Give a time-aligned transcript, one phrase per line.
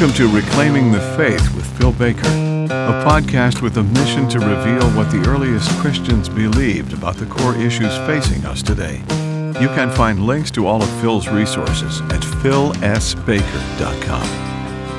[0.00, 4.88] Welcome to Reclaiming the Faith with Phil Baker, a podcast with a mission to reveal
[4.92, 9.02] what the earliest Christians believed about the core issues facing us today.
[9.60, 14.26] You can find links to all of Phil's resources at philsbaker.com.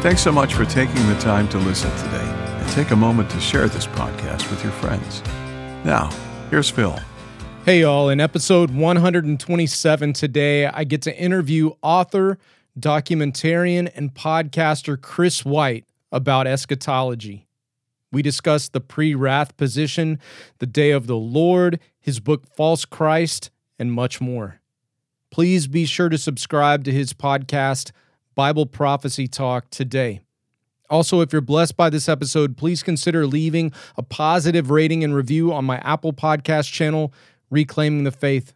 [0.03, 2.29] Thanks so much for taking the time to listen today,
[2.59, 5.23] and take a moment to share this podcast with your friends.
[5.83, 6.11] Now,
[6.51, 6.95] here's Phil.
[7.65, 8.09] Hey, y'all.
[8.09, 12.37] In episode 127 today, I get to interview author,
[12.79, 17.47] documentarian, and podcaster Chris White about eschatology.
[18.11, 20.19] We discuss the pre wrath position,
[20.59, 24.59] the day of the Lord, his book False Christ, and much more.
[25.31, 27.91] Please be sure to subscribe to his podcast,
[28.35, 30.21] Bible Prophecy Talk, today.
[30.89, 35.53] Also, if you're blessed by this episode, please consider leaving a positive rating and review
[35.53, 37.13] on my Apple Podcast channel,
[37.49, 38.53] Reclaiming the Faith.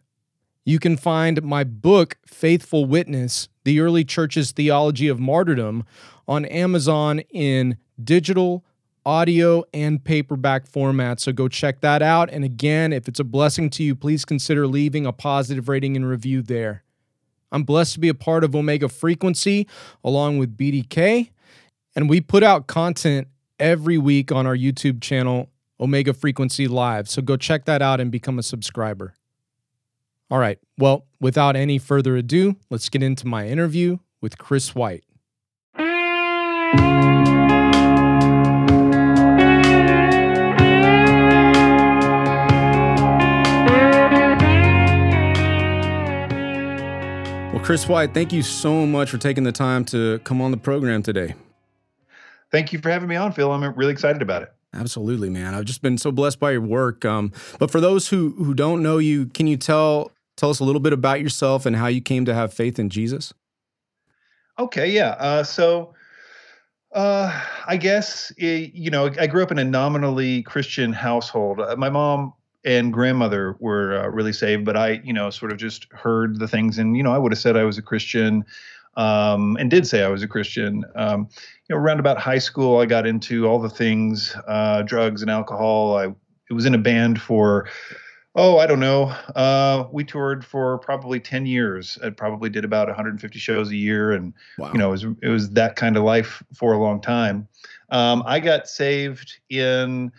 [0.68, 5.84] You can find my book, Faithful Witness The Early Church's Theology of Martyrdom,
[6.26, 8.64] on Amazon in digital,
[9.04, 11.20] audio, and paperback format.
[11.20, 12.30] So go check that out.
[12.30, 16.04] And again, if it's a blessing to you, please consider leaving a positive rating and
[16.04, 16.82] review there.
[17.52, 19.68] I'm blessed to be a part of Omega Frequency
[20.02, 21.30] along with BDK,
[21.94, 23.28] and we put out content
[23.60, 27.08] every week on our YouTube channel, Omega Frequency Live.
[27.08, 29.14] So go check that out and become a subscriber.
[30.28, 30.58] All right.
[30.76, 35.04] Well, without any further ado, let's get into my interview with Chris White.
[47.52, 50.56] Well, Chris White, thank you so much for taking the time to come on the
[50.56, 51.36] program today.
[52.50, 53.50] Thank you for having me on, Phil.
[53.52, 54.52] I'm really excited about it.
[54.74, 55.54] Absolutely, man.
[55.54, 57.04] I've just been so blessed by your work.
[57.04, 60.64] Um, but for those who who don't know you, can you tell tell us a
[60.64, 63.32] little bit about yourself and how you came to have faith in Jesus?
[64.58, 65.10] Okay, yeah.
[65.18, 65.94] Uh, so,
[66.94, 71.60] uh, I guess it, you know I grew up in a nominally Christian household.
[71.60, 72.32] Uh, my mom
[72.64, 76.48] and grandmother were uh, really saved, but I, you know, sort of just heard the
[76.48, 78.44] things, and you know, I would have said I was a Christian,
[78.96, 80.84] um, and did say I was a Christian.
[80.94, 81.28] Um,
[81.68, 85.30] you know, around about high school, I got into all the things, uh, drugs and
[85.30, 85.98] alcohol.
[85.98, 86.06] I
[86.48, 87.68] it was in a band for
[88.36, 89.04] oh, I don't know.
[89.34, 91.98] Uh, we toured for probably 10 years.
[92.04, 94.12] I probably did about 150 shows a year.
[94.12, 94.70] And, wow.
[94.72, 97.48] you know, it was, it was that kind of life for a long time.
[97.90, 100.12] Um, I got saved in,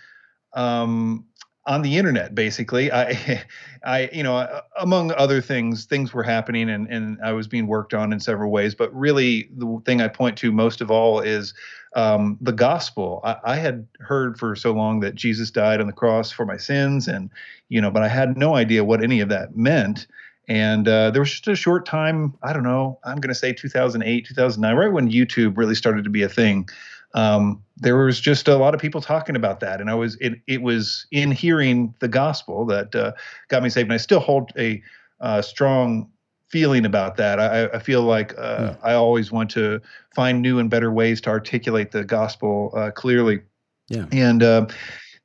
[0.53, 1.25] um,
[1.67, 2.91] on the internet, basically.
[2.91, 3.44] I,
[3.83, 7.94] I, you know, among other things, things were happening and, and I was being worked
[7.94, 8.73] on in several ways.
[8.73, 11.53] But really, the thing I point to most of all is
[11.97, 13.22] um, the gospel.
[13.24, 16.56] I, I, had heard for so long that Jesus died on the cross for my
[16.56, 17.31] sins, and
[17.69, 20.06] you know, but I had no idea what any of that meant.
[20.47, 22.35] And uh, there was just a short time.
[22.44, 23.00] I don't know.
[23.03, 26.69] I'm going to say 2008, 2009, right when YouTube really started to be a thing.
[27.16, 30.40] Um, there was just a lot of people talking about that, and I was it.
[30.46, 33.14] It was in hearing the gospel that uh,
[33.47, 34.84] got me saved, and I still hold a
[35.19, 36.12] uh, strong
[36.50, 37.40] feeling about that.
[37.40, 38.75] I, I feel like uh, yeah.
[38.84, 39.81] I always want to
[40.16, 43.41] find new and better ways to articulate the gospel uh, clearly.
[43.90, 44.06] Yeah.
[44.12, 44.68] And uh,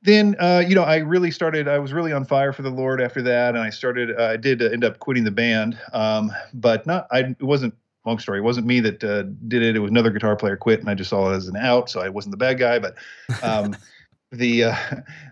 [0.01, 3.01] then, uh, you know, I really started, I was really on fire for the Lord
[3.01, 3.55] after that.
[3.55, 7.19] And I started, uh, I did end up quitting the band, um, but not, I,
[7.19, 7.73] it wasn't,
[8.05, 9.77] long story, it wasn't me that uh, did it.
[9.77, 11.89] It was another guitar player quit and I just saw it as an out.
[11.89, 12.95] So I wasn't the bad guy, but
[13.41, 13.77] um,
[14.33, 14.75] the uh,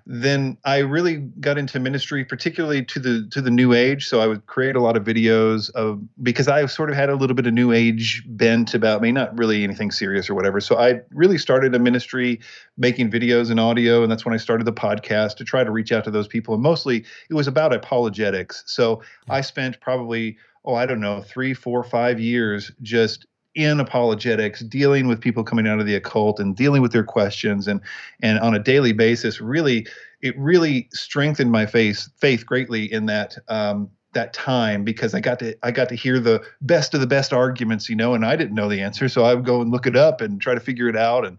[0.05, 4.07] then I really got into ministry, particularly to the to the new age.
[4.07, 7.15] So I would create a lot of videos of because I sort of had a
[7.15, 10.59] little bit of new age bent about me, not really anything serious or whatever.
[10.59, 12.39] So I really started a ministry
[12.77, 15.91] making videos and audio, and that's when I started the podcast to try to reach
[15.91, 16.53] out to those people.
[16.53, 18.63] And mostly it was about apologetics.
[18.67, 23.25] So I spent probably oh I don't know three, four, five years just
[23.55, 27.67] in apologetics, dealing with people coming out of the occult and dealing with their questions
[27.67, 27.81] and
[28.21, 29.87] and on a daily basis, really
[30.21, 35.39] it really strengthened my faith faith greatly in that um, that time because I got
[35.39, 38.35] to I got to hear the best of the best arguments, you know, and I
[38.35, 40.59] didn't know the answer, so I would go and look it up and try to
[40.59, 41.37] figure it out and.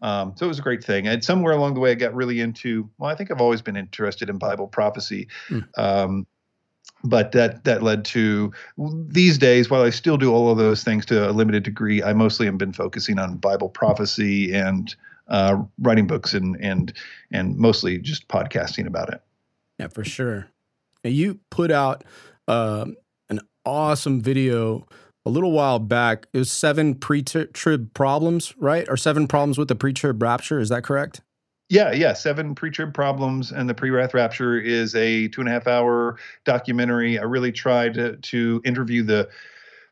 [0.00, 1.06] Um, so it was a great thing.
[1.06, 2.90] And somewhere along the way, I got really into.
[2.98, 5.28] Well, I think I've always been interested in Bible prophecy.
[5.48, 5.78] Mm.
[5.78, 6.26] Um,
[7.04, 8.52] but that that led to
[9.08, 12.12] these days while i still do all of those things to a limited degree i
[12.12, 14.94] mostly have been focusing on bible prophecy and
[15.28, 16.92] uh, writing books and and
[17.32, 19.20] and mostly just podcasting about it.
[19.78, 20.48] Yeah for sure.
[21.02, 22.04] Now you put out
[22.46, 22.96] um,
[23.28, 24.86] an awesome video
[25.24, 26.26] a little while back.
[26.32, 28.86] It was seven pre-trib problems right?
[28.88, 31.22] Or seven problems with the pre-trib rapture is that correct
[31.72, 32.12] yeah, yeah.
[32.12, 37.18] Seven pre-trib problems and the pre-wrath rapture is a two and a half hour documentary.
[37.18, 39.30] I really tried to, to interview the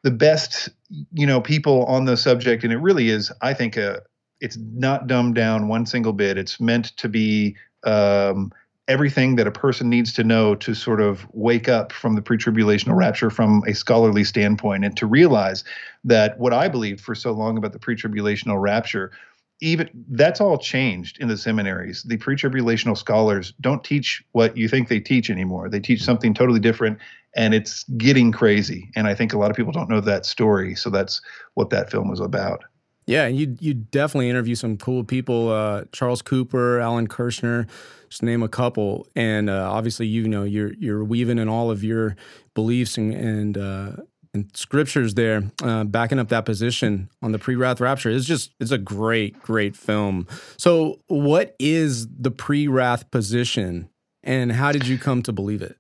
[0.03, 0.69] the best
[1.15, 3.33] you know people on the subject, and it really is.
[3.41, 4.03] I think a
[4.43, 6.37] it's not dumbed down one single bit.
[6.37, 8.53] It's meant to be um,
[8.87, 12.95] everything that a person needs to know to sort of wake up from the pre-tribulational
[12.95, 15.65] rapture from a scholarly standpoint and to realize
[16.05, 19.13] that what I believed for so long about the pre-tribulational rapture
[19.61, 22.03] even that's all changed in the seminaries.
[22.03, 25.69] The pre-tribulational scholars don't teach what you think they teach anymore.
[25.69, 26.99] They teach something totally different
[27.37, 28.91] and it's getting crazy.
[28.97, 30.75] And I think a lot of people don't know that story.
[30.75, 31.21] So that's
[31.55, 32.65] what that film was about.
[33.07, 37.69] Yeah, and you you definitely interview some cool people, uh, Charles Cooper, Alan Kurschner,
[38.09, 39.09] just name a couple.
[39.17, 42.15] And uh, obviously, you know, you're you're weaving in all of your
[42.55, 43.93] beliefs and and, uh,
[44.33, 48.11] and scriptures there, uh, backing up that position on the pre-wrath rapture.
[48.11, 50.27] It's just it's a great great film.
[50.57, 53.89] So, what is the pre-wrath position,
[54.23, 55.77] and how did you come to believe it?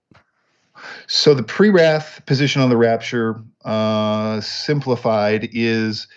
[1.06, 6.08] So, the pre-wrath position on the rapture, uh, simplified, is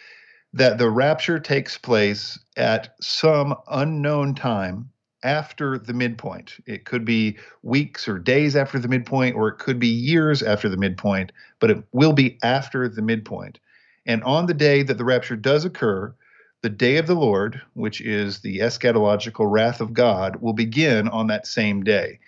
[0.54, 4.90] that the rapture takes place at some unknown time
[5.24, 6.56] after the midpoint.
[6.66, 10.70] It could be weeks or days after the midpoint, or it could be years after
[10.70, 13.60] the midpoint, but it will be after the midpoint.
[14.06, 16.14] And on the day that the rapture does occur,
[16.62, 21.28] the day of the Lord, which is the eschatological wrath of God, will begin on
[21.28, 22.20] that same day.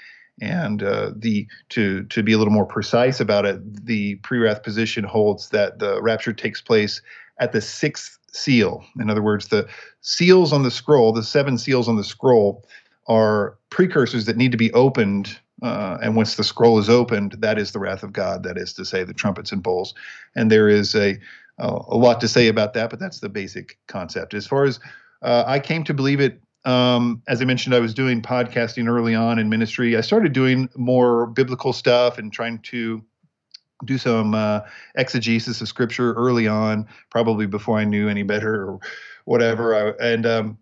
[0.41, 5.05] And uh, the to to be a little more precise about it, the pre-wrath position
[5.05, 7.01] holds that the rapture takes place
[7.39, 8.83] at the sixth seal.
[8.99, 9.67] In other words, the
[10.01, 12.65] seals on the scroll, the seven seals on the scroll,
[13.07, 15.39] are precursors that need to be opened.
[15.61, 18.43] Uh, and once the scroll is opened, that is the wrath of God.
[18.43, 19.93] That is to say, the trumpets and bowls.
[20.35, 21.17] And there is a
[21.57, 24.33] a lot to say about that, but that's the basic concept.
[24.33, 24.79] As far as
[25.21, 29.15] uh, I came to believe it, um, as I mentioned, I was doing podcasting early
[29.15, 29.95] on in ministry.
[29.95, 33.03] I started doing more biblical stuff and trying to
[33.85, 34.61] do some uh,
[34.95, 38.79] exegesis of scripture early on, probably before I knew any better or
[39.25, 39.75] whatever.
[39.75, 40.57] I, and um,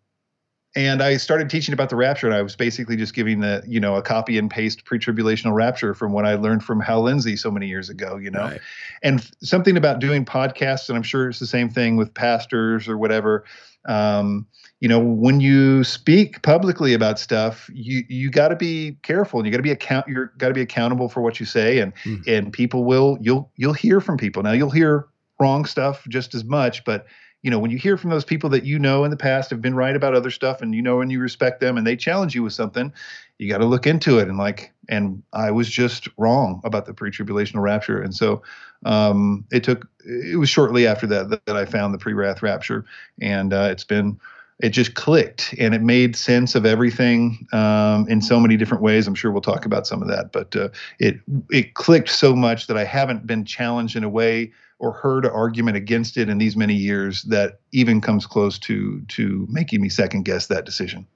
[0.75, 3.79] and I started teaching about the rapture, and I was basically just giving the you
[3.79, 7.51] know a copy and paste pre-tribulational rapture from what I learned from Hal Lindsey so
[7.51, 8.17] many years ago.
[8.17, 8.61] You know, right.
[9.03, 12.97] and something about doing podcasts, and I'm sure it's the same thing with pastors or
[12.97, 13.45] whatever.
[13.85, 14.47] Um,
[14.83, 19.47] you know when you speak publicly about stuff you you got to be careful and
[19.47, 21.95] you got to be account you're got to be accountable for what you say and
[22.03, 22.21] mm.
[22.27, 25.07] and people will you'll you'll hear from people now you'll hear
[25.39, 27.05] wrong stuff just as much but
[27.43, 29.61] you know when you hear from those people that you know in the past have
[29.61, 32.33] been right about other stuff and you know and you respect them and they challenge
[32.33, 32.91] you with something
[33.37, 36.93] you got to look into it and like and i was just wrong about the
[36.93, 38.41] pre-tribulational rapture and so
[38.85, 42.85] um, it took it was shortly after that that, that i found the pre-wrath rapture
[43.21, 44.19] and uh, it's been
[44.59, 49.07] it just clicked and it made sense of everything um, in so many different ways.
[49.07, 50.69] I'm sure we'll talk about some of that, but uh,
[50.99, 51.19] it
[51.49, 55.31] it clicked so much that I haven't been challenged in a way or heard an
[55.31, 59.89] argument against it in these many years that even comes close to to making me
[59.89, 61.07] second guess that decision.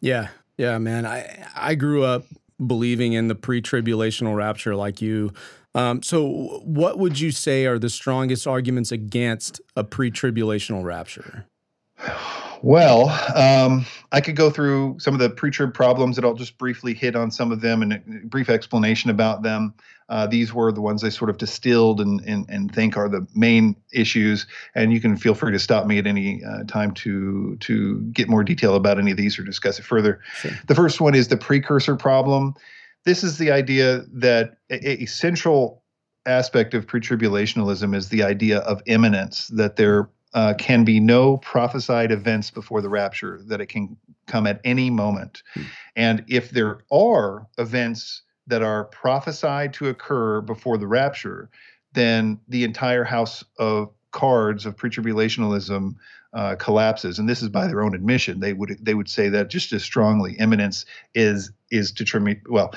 [0.00, 1.06] Yeah, yeah, man.
[1.06, 2.24] I I grew up
[2.64, 5.32] believing in the pre-tribulational rapture like you.
[5.74, 11.46] Um, so, what would you say are the strongest arguments against a pre-tribulational rapture?
[12.64, 16.94] Well, um, I could go through some of the pre-trib problems that I'll just briefly
[16.94, 19.74] hit on some of them and a brief explanation about them.
[20.08, 23.26] Uh, these were the ones I sort of distilled and, and, and think are the
[23.34, 24.46] main issues.
[24.74, 28.30] And you can feel free to stop me at any uh, time to to get
[28.30, 30.22] more detail about any of these or discuss it further.
[30.36, 30.52] Sure.
[30.66, 32.54] The first one is the precursor problem.
[33.04, 35.82] This is the idea that a, a central
[36.24, 42.10] aspect of pre-tribulationalism is the idea of imminence, that there uh, can be no prophesied
[42.10, 45.42] events before the rapture, that it can come at any moment.
[45.54, 45.62] Hmm.
[45.96, 51.48] And if there are events that are prophesied to occur before the rapture,
[51.92, 55.94] then the entire house of cards of pre-tribulationalism
[56.34, 58.40] uh, collapses, and this is by their own admission.
[58.40, 60.34] They would they would say that just as strongly.
[60.34, 62.74] Imminence is is determined well,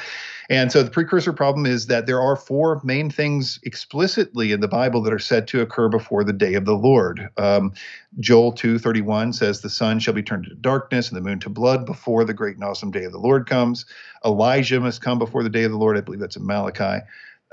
[0.49, 4.67] and so the precursor problem is that there are four main things explicitly in the
[4.67, 7.29] Bible that are said to occur before the day of the Lord.
[7.37, 7.73] Um,
[8.19, 11.39] Joel two thirty one says the sun shall be turned to darkness and the moon
[11.39, 13.85] to blood before the great and awesome day of the Lord comes.
[14.23, 15.97] Elijah must come before the day of the Lord.
[15.97, 17.03] I believe that's in Malachi.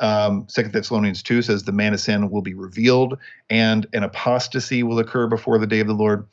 [0.01, 4.83] Um, Second Thessalonians 2 says the man of sin will be revealed and an apostasy
[4.83, 6.27] will occur before the day of the Lord.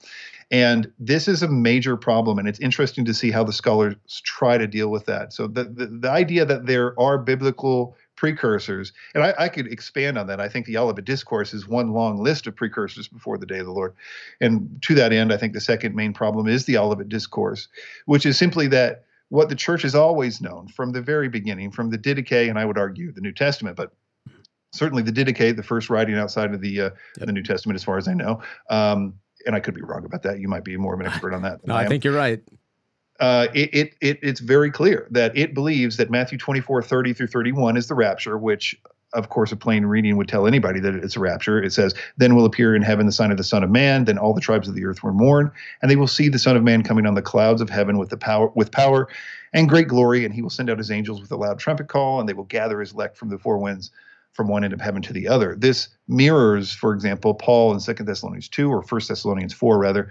[0.52, 4.58] And this is a major problem, and it's interesting to see how the scholars try
[4.58, 5.32] to deal with that.
[5.32, 10.18] So the the, the idea that there are biblical precursors, and I, I, could expand
[10.18, 10.40] on that.
[10.40, 13.66] I think the Olivet Discourse is one long list of precursors before the day of
[13.66, 13.96] the Lord.
[14.42, 17.68] And to that end, I think the second main problem is the Olivet Discourse,
[18.06, 21.90] which is simply that what the church has always known from the very beginning, from
[21.90, 23.94] the Didache, and I would argue the New Testament, but
[24.74, 27.28] certainly the Didache, the first writing outside of the uh, yep.
[27.28, 28.42] the New Testament, as far as I know.
[28.70, 29.14] Um,
[29.46, 30.42] and I could be wrong about that.
[30.42, 31.66] You might be more of an expert on that.
[31.66, 32.42] no, I, I think you're right.
[33.22, 37.28] Uh, it, it, it, it's very clear that it believes that Matthew 24, 30 through
[37.28, 38.76] 31 is the rapture, which
[39.14, 41.62] of course, a plain reading would tell anybody that it's a rapture.
[41.62, 44.06] It says, Then will appear in heaven the sign of the Son of Man.
[44.06, 45.52] Then all the tribes of the earth will mourn,
[45.82, 48.10] and they will see the Son of Man coming on the clouds of heaven with
[48.10, 49.08] the power with power
[49.54, 52.20] and great glory, and he will send out his angels with a loud trumpet call,
[52.20, 53.92] and they will gather his elect from the four winds
[54.34, 55.56] from one end of heaven to the other.
[55.58, 60.10] This mirrors, for example, Paul in Second Thessalonians 2 or First Thessalonians 4 rather,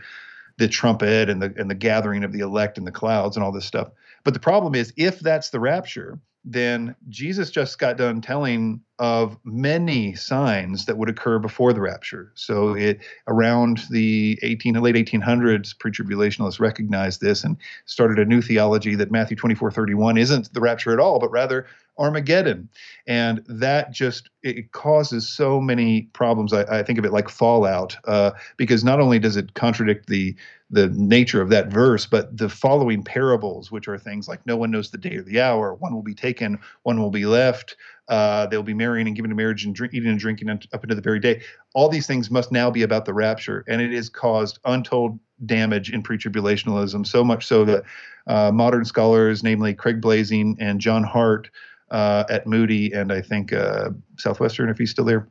[0.58, 3.52] the trumpet and the and the gathering of the elect in the clouds and all
[3.52, 3.88] this stuff.
[4.24, 9.38] But the problem is if that's the rapture, then Jesus just got done telling of
[9.44, 12.30] many signs that would occur before the rapture.
[12.34, 18.94] So it around the 18 late 1800s, pre-tribulationists recognized this and started a new theology
[18.96, 21.66] that Matthew 24:31 isn't the rapture at all, but rather
[21.98, 22.68] Armageddon.
[23.06, 26.52] And that just it causes so many problems.
[26.52, 30.36] I, I think of it like fallout, uh, because not only does it contradict the
[30.70, 34.70] the nature of that verse, but the following parables, which are things like no one
[34.70, 37.76] knows the day or the hour, one will be taken, one will be left,
[38.10, 40.94] uh, they'll be marrying and giving to marriage and drink, eating and drinking up into
[40.94, 41.40] the very day.
[41.74, 45.92] All these things must now be about the rapture, and it has caused untold damage
[45.92, 47.84] in pre-tribulationalism, so much so that
[48.26, 51.50] uh, modern scholars, namely Craig Blaising and John Hart
[51.90, 55.28] uh, at Moody, and I think uh, Southwestern, if he's still there,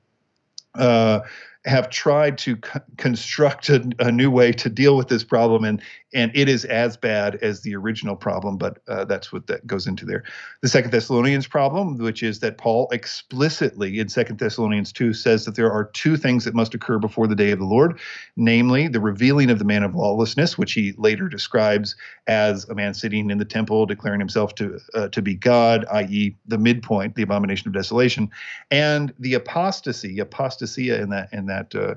[0.76, 1.20] uh,
[1.66, 5.82] have tried to co- construct a, a, new way to deal with this problem, and
[6.14, 8.58] and it is as bad as the original problem.
[8.58, 10.24] But uh, that's what that goes into there.
[10.62, 15.56] The Second Thessalonians problem, which is that Paul explicitly in Second Thessalonians two says that
[15.56, 18.00] there are two things that must occur before the day of the Lord,
[18.38, 21.96] namely the revealing of the man of lawlessness, which he later describes
[22.28, 26.38] as a man sitting in the temple declaring himself to uh, to be God, i.e.,
[26.48, 28.32] the midpoint, the abomination of desolation,
[28.72, 31.96] and the apostasy, apostasia in that in that uh,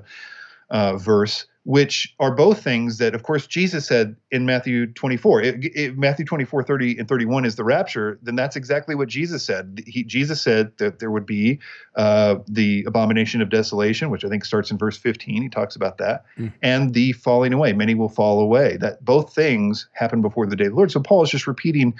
[0.69, 5.41] uh, verse, which are both things that, of course, Jesus said in Matthew 24.
[5.43, 9.81] If, Matthew 24, 30 and 31 is the rapture, then that's exactly what Jesus said.
[9.87, 11.59] He, Jesus said that there would be
[11.95, 15.41] uh, the abomination of desolation, which I think starts in verse 15.
[15.41, 16.51] He talks about that, mm.
[16.61, 17.71] and the falling away.
[17.71, 18.77] Many will fall away.
[18.77, 20.91] That both things happen before the day of the Lord.
[20.91, 21.93] So Paul is just repeating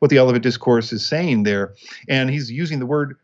[0.00, 1.72] what the Olivet Discourse is saying there,
[2.08, 3.16] and he's using the word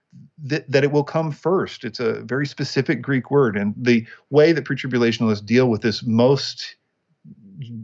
[0.44, 1.84] that, that it will come first.
[1.84, 3.56] It's a very specific Greek word.
[3.56, 6.76] And the way that pre-tribulationists deal with this most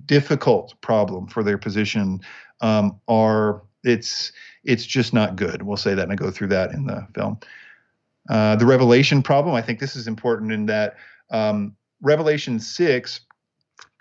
[0.06, 2.20] difficult problem for their position
[2.60, 4.32] um, are it's
[4.64, 5.62] it's just not good.
[5.62, 7.38] We'll say that and I go through that in the film.
[8.28, 10.96] Uh, the revelation problem, I think this is important in that
[11.30, 13.20] um, Revelation 6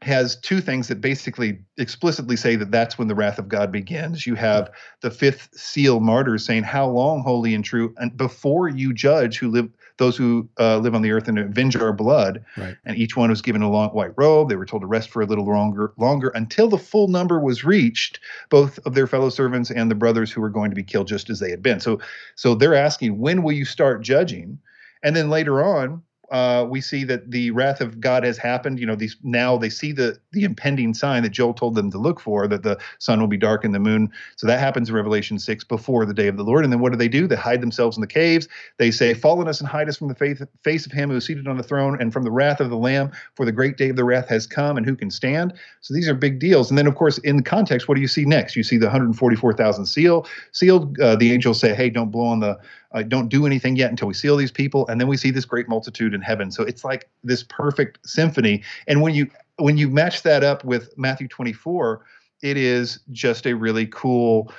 [0.06, 4.28] has two things that basically explicitly say that that's when the wrath of God begins.
[4.28, 4.70] You have
[5.02, 9.50] the fifth seal martyrs saying, "How long, holy and true, and before you judge who
[9.50, 12.78] live those who uh, live on the earth and avenge our blood." Right.
[12.86, 14.50] And each one was given a long white robe.
[14.50, 17.64] They were told to rest for a little longer, longer until the full number was
[17.64, 18.20] reached,
[18.50, 21.32] both of their fellow servants and the brothers who were going to be killed just
[21.32, 21.80] as they had been.
[21.80, 22.00] So,
[22.36, 24.60] so they're asking, when will you start judging?
[25.02, 28.80] And then later on, uh, we see that the wrath of God has happened.
[28.80, 31.98] You know, these now they see the the impending sign that Joel told them to
[31.98, 34.12] look for, that the sun will be dark and the moon.
[34.36, 36.64] So that happens in Revelation six before the day of the Lord.
[36.64, 37.28] And then what do they do?
[37.28, 38.48] They hide themselves in the caves.
[38.78, 41.18] They say, "Fall on us and hide us from the faith, face of Him who
[41.18, 43.78] is seated on the throne and from the wrath of the Lamb, for the great
[43.78, 46.70] day of the wrath has come, and who can stand?" So these are big deals.
[46.70, 48.56] And then, of course, in context, what do you see next?
[48.56, 51.00] You see the 144,000 seal sealed.
[51.00, 52.58] Uh, the angels say, "Hey, don't blow on the."
[52.96, 55.46] Uh, don't do anything yet until we seal these people and then we see this
[55.46, 59.90] great multitude in heaven so it's like this perfect symphony and when you when you
[59.90, 62.04] match that up with matthew 24
[62.42, 64.52] it is just a really cool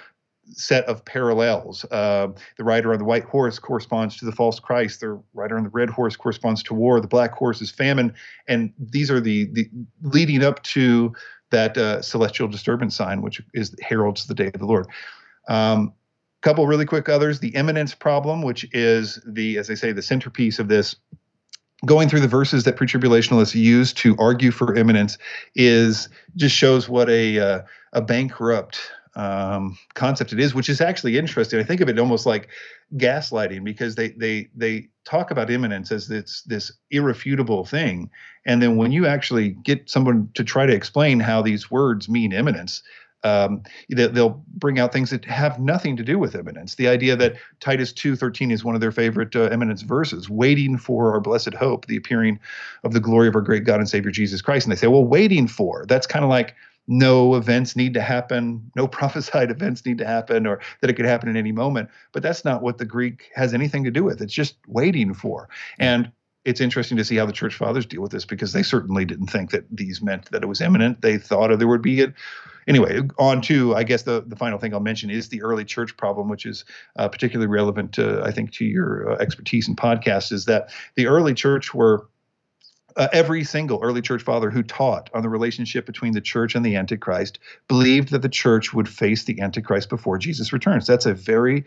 [0.53, 1.85] set of parallels.
[1.91, 5.01] Uh, the rider on the white horse corresponds to the false Christ.
[5.01, 7.01] The rider on the red horse corresponds to war.
[7.01, 8.15] The black horse is famine,
[8.49, 9.69] and these are the the
[10.03, 11.13] leading up to
[11.51, 14.87] that uh, celestial disturbance sign, which is heralds the day of the Lord.
[15.49, 15.93] Um,
[16.43, 20.59] couple really quick others the imminence problem which is the as i say the centerpiece
[20.59, 20.97] of this
[21.85, 25.19] going through the verses that pre-tribulationalists use to argue for imminence
[25.55, 27.63] is just shows what a uh,
[27.93, 31.59] a bankrupt um, concept it is, which is actually interesting.
[31.59, 32.49] I think of it almost like
[32.97, 38.11] gaslighting because they they they talk about imminence as this this irrefutable thing,
[38.45, 42.33] and then when you actually get someone to try to explain how these words mean
[42.33, 42.83] imminence,
[43.27, 46.77] um, they, will bring out things that have nothing to do with imminence.
[46.77, 51.13] The idea that Titus 2:13 is one of their favorite uh, imminence verses, waiting for
[51.13, 52.39] our blessed hope, the appearing
[52.85, 54.67] of the glory of our great God and Savior Jesus Christ.
[54.67, 56.55] And they say, well, waiting for that's kind of like
[56.87, 61.07] no events need to happen, no prophesied events need to happen, or that it could
[61.07, 61.89] happen at any moment.
[62.13, 64.23] But that's not what the Greek has anything to do with.
[64.23, 65.49] It's just waiting for.
[65.81, 66.13] And
[66.45, 69.27] it's interesting to see how the church fathers deal with this because they certainly didn't
[69.27, 71.03] think that these meant that it was imminent.
[71.03, 72.15] They thought there would be a
[72.67, 75.97] anyway, on to I guess the the final thing I'll mention is the early church
[75.97, 76.65] problem, which is
[76.97, 80.33] uh, particularly relevant to I think to your uh, expertise in podcasts.
[80.33, 82.09] Is that the early church were
[82.97, 86.65] uh, every single early church father who taught on the relationship between the church and
[86.65, 90.87] the Antichrist believed that the church would face the Antichrist before Jesus returns.
[90.87, 91.65] That's a very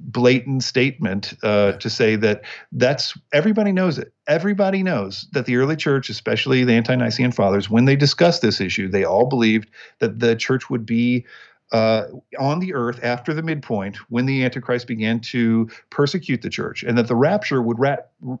[0.00, 4.12] blatant statement uh, to say that that's everybody knows it.
[4.26, 8.88] Everybody knows that the early church, especially the ante-Nicene fathers, when they discussed this issue,
[8.88, 11.26] they all believed that the church would be
[11.72, 12.04] uh,
[12.38, 16.96] on the earth after the midpoint when the Antichrist began to persecute the church, and
[16.96, 17.96] that the rapture would ra-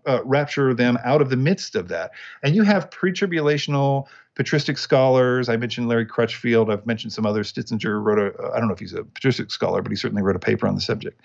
[0.06, 2.12] uh, rapture them out of the midst of that.
[2.42, 4.06] And you have pre-tribulational
[4.38, 5.48] patristic scholars.
[5.48, 6.70] I mentioned Larry Crutchfield.
[6.70, 7.52] I've mentioned some others.
[7.52, 10.36] Stitzinger wrote a, I don't know if he's a patristic scholar, but he certainly wrote
[10.36, 11.20] a paper on the subject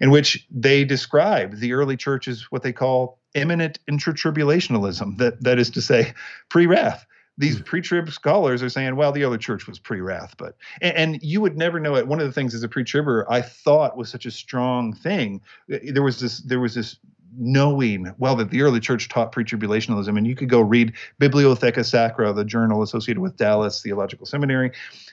[0.00, 5.16] in which they describe the early church as what they call imminent intratribulationalism.
[5.18, 6.12] That, that is to say,
[6.50, 7.06] pre wrath
[7.38, 7.62] these hmm.
[7.62, 11.56] pre-trib scholars are saying, well, the early church was pre-wrath, but and, and, you would
[11.56, 12.06] never know it.
[12.06, 15.40] One of the things as a pre-tribber I thought was such a strong thing.
[15.68, 16.96] There was this there was this
[17.36, 22.32] knowing well that the early church taught pre-tribulationalism and you could go read bibliotheca sacra
[22.32, 24.70] the journal associated with dallas theological seminary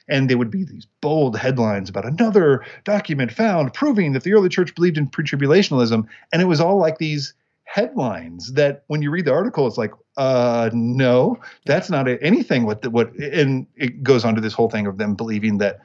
[0.08, 4.50] and there would be these bold headlines about another document found proving that the early
[4.50, 7.34] church believed in pre-tribulationalism and it was all like these
[7.66, 12.82] headlines that when you read the article it's like uh no that's not anything what
[12.82, 15.80] the, what and it goes on to this whole thing of them believing that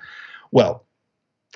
[0.53, 0.85] well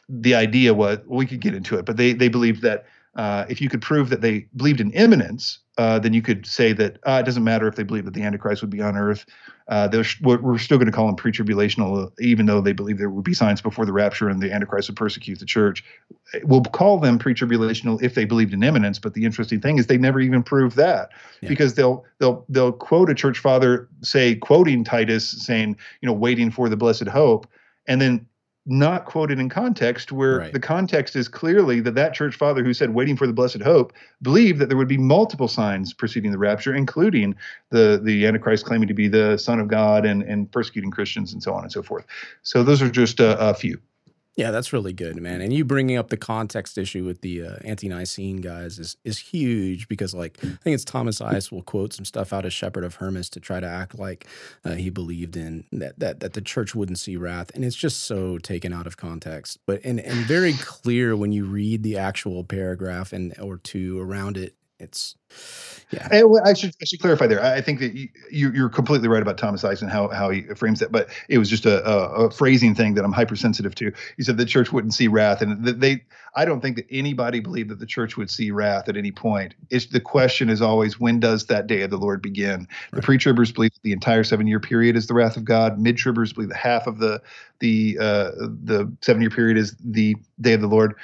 [0.08, 2.86] the idea was we could get into it but they they believed that
[3.16, 6.72] uh, if you could prove that they believed in imminence, uh, then you could say
[6.72, 9.24] that uh, it doesn't matter if they believe that the Antichrist would be on Earth.
[9.66, 9.88] Uh,
[10.22, 13.62] we're still going to call them pre-tribulational, even though they believe there would be signs
[13.62, 15.82] before the rapture and the Antichrist would persecute the church.
[16.42, 18.98] We'll call them pre-tribulational if they believed in imminence.
[18.98, 21.48] But the interesting thing is they never even prove that yeah.
[21.48, 26.50] because they'll they'll they'll quote a church father, say quoting Titus, saying you know waiting
[26.50, 27.46] for the blessed hope,
[27.86, 28.26] and then
[28.66, 30.52] not quoted in context where right.
[30.52, 33.92] the context is clearly that that church father who said waiting for the blessed hope
[34.22, 37.34] believed that there would be multiple signs preceding the rapture including
[37.70, 41.42] the the antichrist claiming to be the son of god and and persecuting christians and
[41.42, 42.06] so on and so forth
[42.42, 43.78] so those are just a, a few
[44.36, 45.40] yeah, that's really good, man.
[45.40, 49.86] And you bringing up the context issue with the uh, ante-Nicene guys is is huge
[49.86, 52.96] because, like, I think it's Thomas Ice will quote some stuff out of Shepherd of
[52.96, 54.26] Hermas to try to act like
[54.64, 58.02] uh, he believed in that that that the church wouldn't see wrath, and it's just
[58.02, 59.58] so taken out of context.
[59.66, 64.36] But and and very clear when you read the actual paragraph and or two around
[64.36, 65.16] it it's
[65.90, 66.22] yeah.
[66.44, 67.42] I should I should clarify there.
[67.42, 70.80] I think that you, you're completely right about Thomas Ice and how how he frames
[70.80, 73.92] that, but it was just a, a, a, phrasing thing that I'm hypersensitive to.
[74.16, 76.04] He said the church wouldn't see wrath, and they.
[76.36, 79.54] I don't think that anybody believed that the church would see wrath at any point.
[79.70, 82.60] It's the question is always when does that day of the Lord begin?
[82.60, 82.68] Right.
[82.94, 85.78] The pre-tribbers believe the entire seven year period is the wrath of God.
[85.78, 87.22] Mid-tribbers believe the half of the
[87.60, 90.94] the uh, the seven year period is the day of the Lord.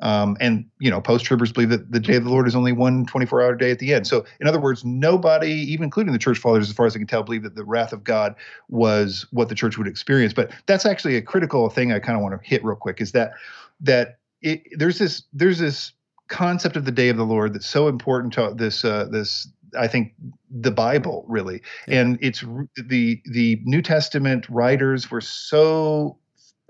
[0.00, 2.72] Um, and you know, post tribbers believe that the day of the Lord is only
[2.72, 4.06] one 24 hour day at the end.
[4.06, 7.06] So, in other words, nobody, even including the church fathers, as far as I can
[7.06, 8.34] tell, believe that the wrath of God
[8.68, 10.32] was what the church would experience.
[10.32, 13.12] But that's actually a critical thing I kind of want to hit real quick is
[13.12, 13.32] that
[13.80, 15.92] that it, there's this there's this
[16.28, 19.86] concept of the day of the Lord that's so important to this uh, this I
[19.86, 20.14] think
[20.50, 22.00] the Bible really, yeah.
[22.00, 22.40] and it's
[22.76, 26.16] the the New Testament writers were so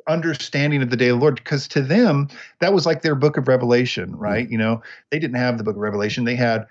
[0.09, 2.29] understanding of the day of the Lord because to them
[2.61, 4.45] that was like their book of Revelation, right?
[4.45, 4.53] Mm-hmm.
[4.53, 6.67] You know, they didn't have the book of Revelation; they had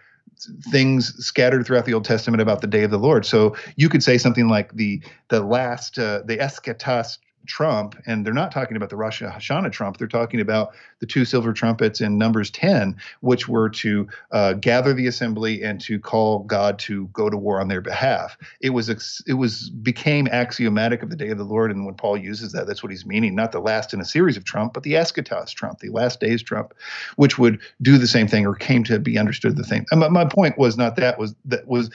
[0.72, 3.26] things scattered throughout the Old Testament about the day of the Lord.
[3.26, 7.18] So you could say something like the the last uh, the eschatos
[7.50, 9.98] trump, and they're not talking about the Rosh Hashanah trump.
[9.98, 14.94] They're talking about the two silver trumpets in Numbers 10, which were to uh, gather
[14.94, 18.38] the assembly and to call God to go to war on their behalf.
[18.62, 18.88] It was
[19.28, 22.68] it was became axiomatic of the day of the Lord, and when Paul uses that,
[22.68, 23.36] that's what he's meaning.
[23.36, 26.44] Not the last in a series of trump, but the eschatos trump, the last days
[26.44, 26.74] trump,
[27.16, 29.86] which would do the same thing or came to be understood the same.
[29.92, 31.90] And my, my point was not that was that was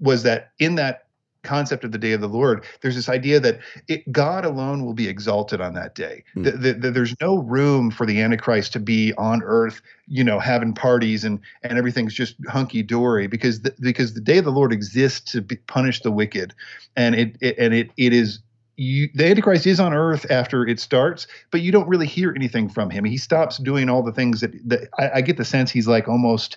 [0.00, 1.06] was that in that
[1.42, 4.94] concept of the day of the Lord, there's this idea that it, God alone will
[4.94, 6.24] be exalted on that day.
[6.36, 6.44] Mm.
[6.44, 10.38] The, the, the, there's no room for the Antichrist to be on earth, you know,
[10.38, 14.52] having parties and and everything's just hunky dory because the, because the day of the
[14.52, 16.54] Lord exists to be, punish the wicked,
[16.96, 18.40] and it, it and it it is.
[18.76, 22.70] You, the Antichrist is on Earth after it starts, but you don't really hear anything
[22.70, 23.04] from him.
[23.04, 26.08] He stops doing all the things that, that I, I get the sense he's like
[26.08, 26.56] almost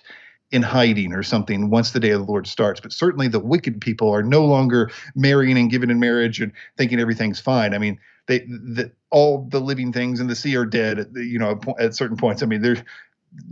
[0.52, 2.80] in hiding or something once the day of the Lord starts.
[2.80, 7.00] But certainly the wicked people are no longer marrying and giving in marriage and thinking
[7.00, 7.74] everything's fine.
[7.74, 10.98] I mean, they the, all the living things in the sea are dead.
[10.98, 12.42] At, you know, at certain points.
[12.42, 12.84] I mean, they're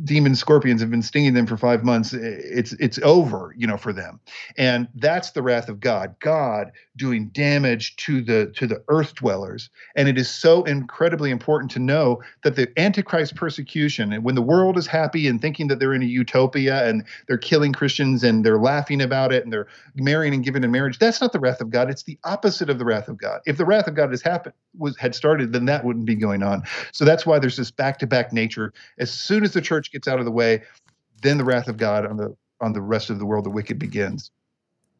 [0.04, 3.92] demon scorpions have been stinging them for five months it's it's over you know for
[3.92, 4.20] them.
[4.56, 9.70] And that's the wrath of god god doing damage to the to the earth dwellers.
[9.96, 14.42] And it is so incredibly important to know that the antichrist persecution and when the
[14.42, 18.44] world is happy and thinking that they're in a utopia and they're killing christians and
[18.44, 21.60] they're laughing about it and they're marrying and giving in marriage that's not the wrath
[21.60, 21.90] of god.
[21.90, 23.40] It's the opposite of the wrath of god.
[23.46, 26.42] If the wrath of god has happened was had started then that wouldn't be going
[26.42, 26.62] on.
[26.92, 28.72] So that's why there's this back-to-back nature.
[28.98, 30.62] As soon as the church gets out of the way
[31.22, 33.78] then the wrath of god on the on the rest of the world the wicked
[33.78, 34.30] begins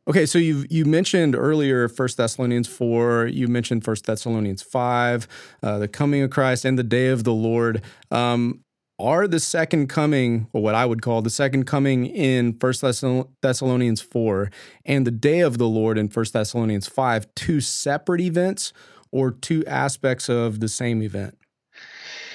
[0.07, 3.27] Okay, so you you mentioned earlier First Thessalonians four.
[3.27, 5.27] You mentioned First Thessalonians five,
[5.63, 7.81] uh, the coming of Christ and the day of the Lord.
[8.11, 8.61] Um,
[8.99, 14.01] are the second coming, or what I would call the second coming in First Thessalonians
[14.03, 14.51] four,
[14.85, 18.73] and the day of the Lord in First Thessalonians five, two separate events
[19.11, 21.39] or two aspects of the same event?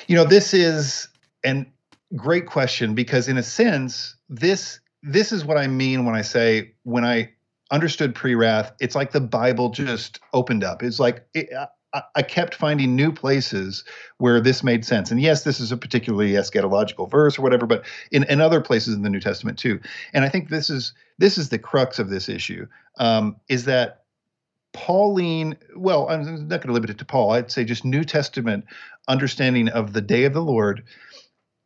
[0.08, 1.08] You know, this is
[1.43, 1.71] an
[2.15, 6.74] great question because, in a sense, this this is what I mean when I say
[6.84, 7.32] when I
[7.72, 10.84] understood pre-wrath, it's like the Bible just opened up.
[10.84, 11.50] It's like it,
[11.93, 13.84] I, I, kept finding new places
[14.17, 15.12] where this made sense.
[15.12, 18.95] And yes, this is a particularly eschatological verse or whatever, but in, in other places
[18.95, 19.80] in the New Testament too.
[20.13, 22.67] And I think this is this is the crux of this issue
[22.98, 24.04] um, is that
[24.72, 27.32] Pauline, well, I'm not going to limit it to Paul.
[27.32, 28.65] I'd say just New Testament
[29.08, 30.84] understanding of the day of the Lord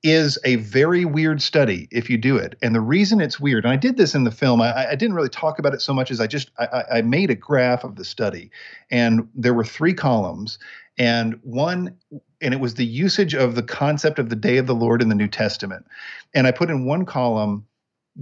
[0.04, 2.58] is a very weird study if you do it.
[2.62, 5.16] And the reason it's weird, and I did this in the film, I, I didn't
[5.16, 7.96] really talk about it so much as I just I, I, made a graph of
[7.96, 8.52] the study,
[8.92, 10.60] and there were three columns,
[10.98, 11.96] and one,
[12.42, 15.08] and it was the usage of the concept of the day of the Lord in
[15.08, 15.86] the New Testament,
[16.34, 17.66] and I put in one column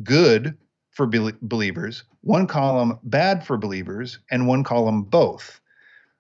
[0.03, 0.55] good
[0.91, 5.59] for be- believers, one column bad for believers, and one column both.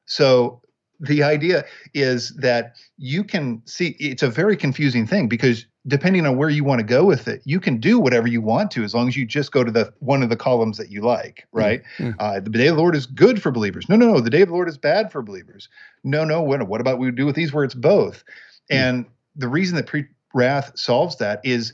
[0.05, 0.61] So
[1.01, 6.37] the idea is that you can see it's a very confusing thing because depending on
[6.37, 8.93] where you want to go with it you can do whatever you want to as
[8.93, 11.59] long as you just go to the one of the columns that you like mm,
[11.59, 11.81] right?
[11.97, 12.11] mm-hmm.
[12.19, 13.89] uh, the day of the lord is good for believers.
[13.89, 15.67] No no no the day of the lord is bad for believers.
[16.03, 18.23] No no what, what about we do with these where it's both?
[18.71, 18.77] Mm-hmm.
[18.77, 21.73] and the reason that pre-wrath solves that is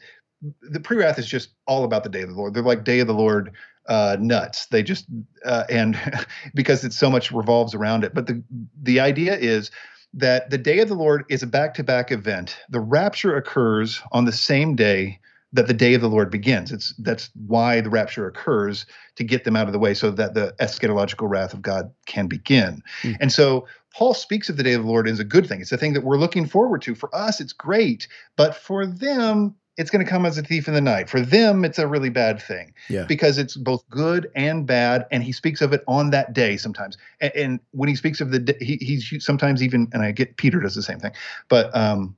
[0.62, 2.54] the pre-wrath is just all about the day of the lord.
[2.54, 3.52] They're like day of the lord
[3.88, 4.68] uh, nuts.
[4.68, 5.06] They just
[5.46, 5.98] uh, and
[6.54, 8.14] because it's so much revolves around it.
[8.14, 8.44] But the
[8.82, 9.72] the idea is
[10.14, 12.58] that the day of the Lord is a back-to-back event.
[12.70, 15.20] The rapture occurs on the same day
[15.54, 16.72] that the day of the Lord begins.
[16.72, 20.34] It's that's why the rapture occurs to get them out of the way so that
[20.34, 22.82] the eschatological wrath of God can begin.
[23.02, 23.18] Mm.
[23.22, 25.62] And so Paul speaks of the day of the Lord as a good thing.
[25.62, 26.96] It's a thing that we're looking forward to.
[26.96, 30.74] For us, it's great, but for them, it's going to come as a thief in
[30.74, 31.08] the night.
[31.10, 33.06] For them, it's a really bad thing yeah.
[33.06, 35.06] because it's both good and bad.
[35.12, 36.98] And he speaks of it on that day sometimes.
[37.22, 40.60] And, and when he speaks of the, he, he's sometimes even, and I get Peter
[40.60, 41.12] does the same thing,
[41.48, 42.18] but, um,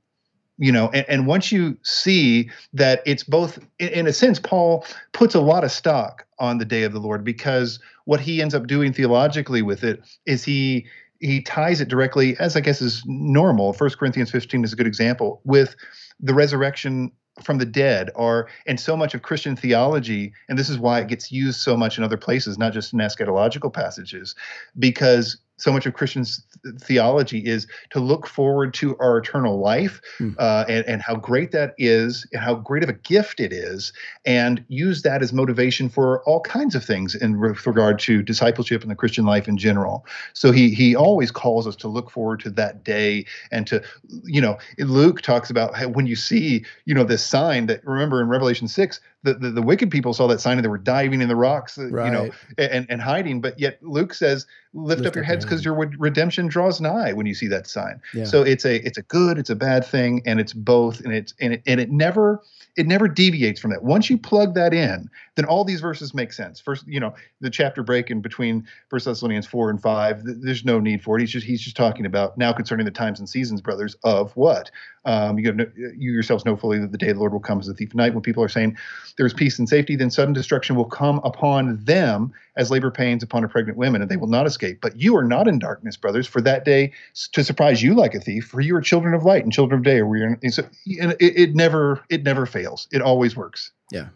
[0.56, 4.84] you know, and, and once you see that it's both, in, in a sense, Paul
[5.12, 8.54] puts a lot of stock on the day of the Lord because what he ends
[8.54, 10.86] up doing theologically with it is he
[11.20, 13.74] he ties it directly, as I guess is normal.
[13.74, 15.76] First Corinthians 15 is a good example with
[16.18, 20.78] the resurrection from the dead or and so much of christian theology and this is
[20.78, 24.34] why it gets used so much in other places not just in eschatological passages
[24.78, 26.42] because so much of Christian's
[26.80, 30.34] theology is to look forward to our eternal life mm.
[30.38, 33.92] uh, and, and how great that is and how great of a gift it is,
[34.24, 38.90] and use that as motivation for all kinds of things in regard to discipleship and
[38.90, 40.06] the Christian life in general.
[40.32, 43.82] So he he always calls us to look forward to that day and to,
[44.24, 48.28] you know, Luke talks about when you see, you know, this sign that remember in
[48.28, 51.28] Revelation 6, the, the, the, wicked people saw that sign and they were diving in
[51.28, 52.02] the rocks, right.
[52.02, 53.40] Uh, you know, and, and hiding.
[53.40, 57.26] But yet Luke says, lift, lift up your heads because your redemption draws nigh when
[57.26, 58.00] you see that sign.
[58.14, 58.24] Yeah.
[58.24, 61.34] So it's a it's a good, it's a bad thing, and it's both, and it's
[61.40, 62.42] and it and it never
[62.76, 63.82] it never deviates from that.
[63.82, 66.60] Once you plug that in, then all these verses make sense.
[66.60, 70.22] First, you know, the chapter break in between First Thessalonians four and five.
[70.24, 71.20] There's no need for it.
[71.20, 74.70] He's just he's just talking about now concerning the times and seasons, brothers, of what
[75.04, 77.40] um, you have no, you yourselves know fully that the day of the Lord will
[77.40, 78.14] come as a thief of night.
[78.14, 78.76] When people are saying
[79.16, 83.22] there is peace and safety, then sudden destruction will come upon them as labor pains
[83.22, 84.80] upon a pregnant woman, and they will not escape.
[84.80, 86.92] But you are not in darkness, brothers, for that day
[87.32, 88.46] to surprise you like a thief.
[88.46, 89.98] For you are children of light and children of day.
[89.98, 90.38] Or we are.
[90.48, 92.88] So it, it never it never fails.
[92.92, 93.72] It always works.
[93.90, 94.08] Yeah,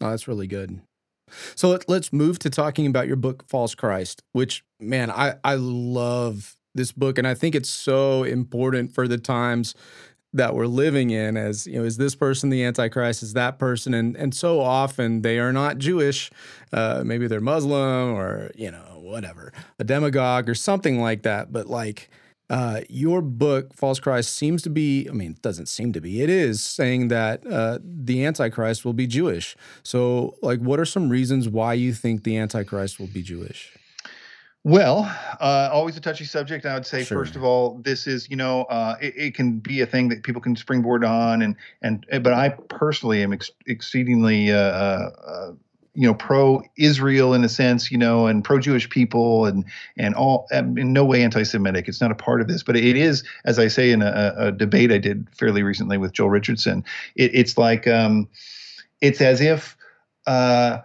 [0.00, 0.80] oh, that's really good.
[1.54, 5.54] So let, let's move to talking about your book, False Christ, which man, I I
[5.54, 9.74] love this book, and I think it's so important for the times
[10.32, 13.22] that we're living in as you know is this person the antichrist?
[13.22, 13.94] Is that person?
[13.94, 16.30] And and so often they are not jewish
[16.72, 21.52] uh, maybe they're muslim or you know whatever a demagogue or something like that.
[21.52, 22.10] But like
[22.50, 26.22] uh, your book false christ seems to be i mean it doesn't seem to be
[26.22, 29.56] it is saying that uh, the antichrist will be jewish.
[29.82, 33.77] So like what are some reasons why you think the antichrist will be jewish
[34.64, 35.04] well,
[35.40, 36.66] uh, always a touchy subject.
[36.66, 37.18] I would say, sure.
[37.18, 40.24] first of all, this is you know, uh, it, it, can be a thing that
[40.24, 44.52] people can springboard on, and and but I personally am ex- exceedingly.
[44.52, 45.52] Uh, uh, uh
[45.94, 49.64] you know, pro-Israel in a sense, you know, and pro-Jewish people, and
[49.96, 51.88] and all in no way anti-Semitic.
[51.88, 54.52] It's not a part of this, but it is, as I say in a, a
[54.52, 56.84] debate I did fairly recently with Joel Richardson.
[57.16, 58.28] It, it's like um,
[59.00, 59.76] it's as if
[60.28, 60.82] uh,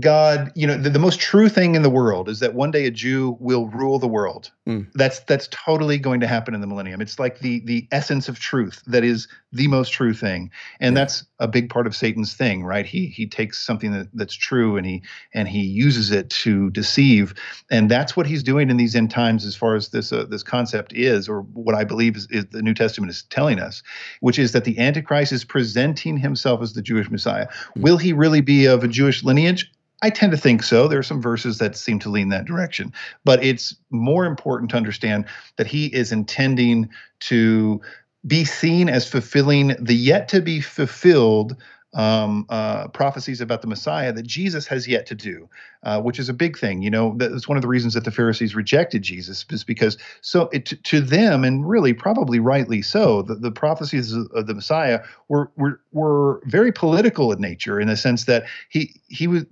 [0.00, 2.84] God, you know, the, the, most true thing in the world is that one day
[2.84, 4.50] a Jew will rule the world.
[4.66, 4.86] Mm.
[4.92, 7.00] That's that's totally going to happen in the millennium.
[7.00, 11.00] It's like the the essence of truth that is the most true thing, and yeah.
[11.00, 12.84] that's a big part of Satan's thing, right?
[12.84, 17.32] He he takes something that, that's true and he and he uses it to deceive,
[17.70, 20.42] and that's what he's doing in these end times, as far as this uh, this
[20.42, 23.82] concept is, or what I believe is, is the New Testament is telling us,
[24.20, 27.48] which is that the Antichrist is presenting himself as the Jewish Messiah.
[27.48, 27.80] Mm.
[27.80, 29.72] Will he really be of a Jewish lineage?
[30.02, 30.86] I tend to think so.
[30.86, 32.92] There are some verses that seem to lean that direction.
[33.24, 35.24] But it's more important to understand
[35.56, 36.88] that he is intending
[37.20, 37.80] to
[38.26, 41.56] be seen as fulfilling the yet to be fulfilled
[41.94, 45.48] um, uh, prophecies about the Messiah that Jesus has yet to do,
[45.84, 46.82] uh, which is a big thing.
[46.82, 50.50] You know, that's one of the reasons that the Pharisees rejected Jesus, is because so
[50.52, 55.50] it, to them, and really probably rightly so, the, the prophecies of the Messiah were,
[55.56, 59.44] were were very political in nature, in the sense that he he was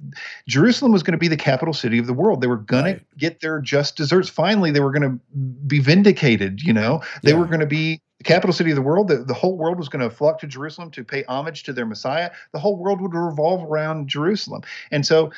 [0.47, 2.43] Jerusalem was going to be the capital city of the world.
[2.43, 2.99] They were going right.
[2.99, 4.29] to get their just desserts.
[4.29, 6.63] Finally, they were going to be vindicated.
[6.63, 7.39] You know, they yeah.
[7.39, 9.89] were going to be the capital city of the world, the, the whole world was
[9.89, 12.31] going to flock to Jerusalem to pay homage to their Messiah.
[12.53, 14.63] The whole world would revolve around Jerusalem.
[14.91, 15.33] And so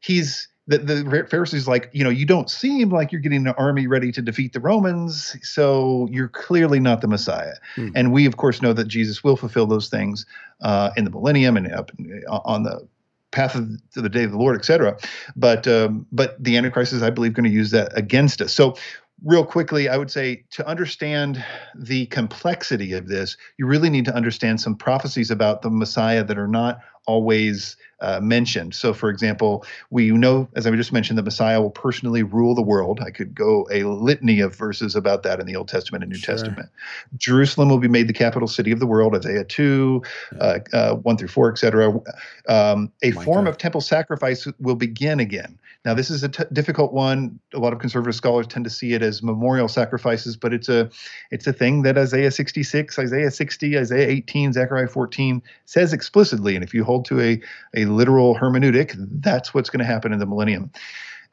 [0.00, 3.86] he's the, the Pharisees like, you know, you don't seem like you're getting an army
[3.86, 7.54] ready to defeat the Romans, so you're clearly not the Messiah.
[7.74, 7.90] Hmm.
[7.94, 10.24] And we, of course, know that Jesus will fulfill those things
[10.62, 11.90] uh, in the millennium and up
[12.28, 12.86] uh, on the
[13.30, 14.96] path of to the day of the Lord, etc.
[15.36, 18.54] But um, but the Antichrist is, I believe, going to use that against us.
[18.54, 18.76] So
[19.24, 21.42] real quickly, I would say to understand
[21.74, 26.38] the complexity of this, you really need to understand some prophecies about the Messiah that
[26.38, 28.74] are not always uh, mentioned.
[28.74, 32.62] So, for example, we know, as I just mentioned, the Messiah will personally rule the
[32.62, 33.00] world.
[33.00, 36.18] I could go a litany of verses about that in the Old Testament and New
[36.18, 36.34] sure.
[36.34, 36.68] Testament.
[37.16, 40.02] Jerusalem will be made the capital city of the world, Isaiah 2,
[40.40, 42.00] uh, uh, 1 through 4, etc.
[42.48, 43.48] Um, a form God.
[43.48, 45.58] of temple sacrifice will begin again.
[45.84, 47.38] Now, this is a t- difficult one.
[47.52, 50.90] A lot of conservative scholars tend to see it as memorial sacrifices, but it's a
[51.30, 56.54] it's a thing that Isaiah 66, Isaiah 60, Isaiah 18, Zechariah 14 says explicitly.
[56.54, 57.40] And if you hold to a
[57.76, 60.70] a literal hermeneutic, that's what's going to happen in the millennium.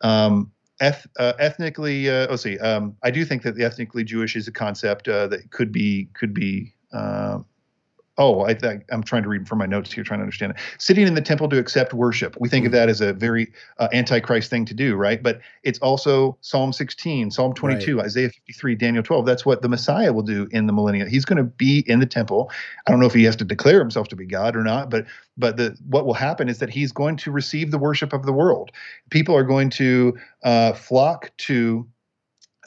[0.01, 2.57] Um, eth- uh, ethnically, uh, let's see.
[2.59, 6.09] Um, I do think that the ethnically Jewish is a concept uh, that could be
[6.13, 7.39] could be uh,
[8.21, 10.57] oh, I think I'm trying to read from my notes here, trying to understand it.
[10.77, 12.37] Sitting in the temple to accept worship.
[12.39, 12.67] We think mm-hmm.
[12.67, 15.21] of that as a very uh, antichrist thing to do, right?
[15.23, 18.05] But it's also Psalm 16, Psalm 22, right.
[18.05, 19.25] Isaiah 53, Daniel 12.
[19.25, 21.09] That's what the Messiah will do in the millennium.
[21.09, 22.51] He's going to be in the temple.
[22.87, 25.05] I don't know if he has to declare himself to be God or not, but
[25.37, 28.33] but the what will happen is that he's going to receive the worship of the
[28.33, 28.71] world.
[29.09, 31.87] People are going to uh, flock to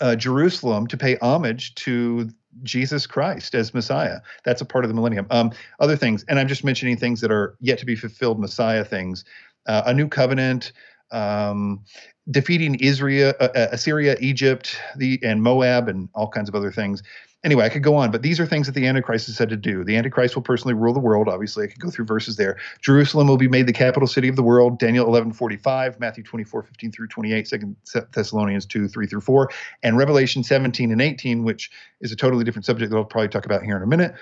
[0.01, 2.29] uh, Jerusalem to pay homage to
[2.63, 4.21] Jesus Christ as Messiah.
[4.45, 5.27] That's a part of the millennium.
[5.31, 8.85] Um, other things, and I'm just mentioning things that are yet to be fulfilled Messiah
[8.85, 9.25] things.
[9.67, 10.73] Uh, a new covenant,
[11.11, 11.85] um,
[12.31, 17.03] defeating Israel, uh, uh, Assyria, Egypt, the and Moab, and all kinds of other things
[17.45, 19.57] anyway, I could go on, but these are things that the Antichrist is said to
[19.57, 19.85] do.
[19.85, 21.29] The Antichrist will personally rule the world.
[21.29, 22.57] Obviously, I could go through verses there.
[22.81, 24.79] Jerusalem will be made the capital city of the world.
[24.79, 27.77] Daniel 11, 45, Matthew 24, 15 through 28, 2
[28.13, 29.51] Thessalonians 2, 3 through 4,
[29.83, 33.47] and Revelation 17 and 18, which is a totally different subject that I'll probably talk
[33.47, 34.15] about here in a minute.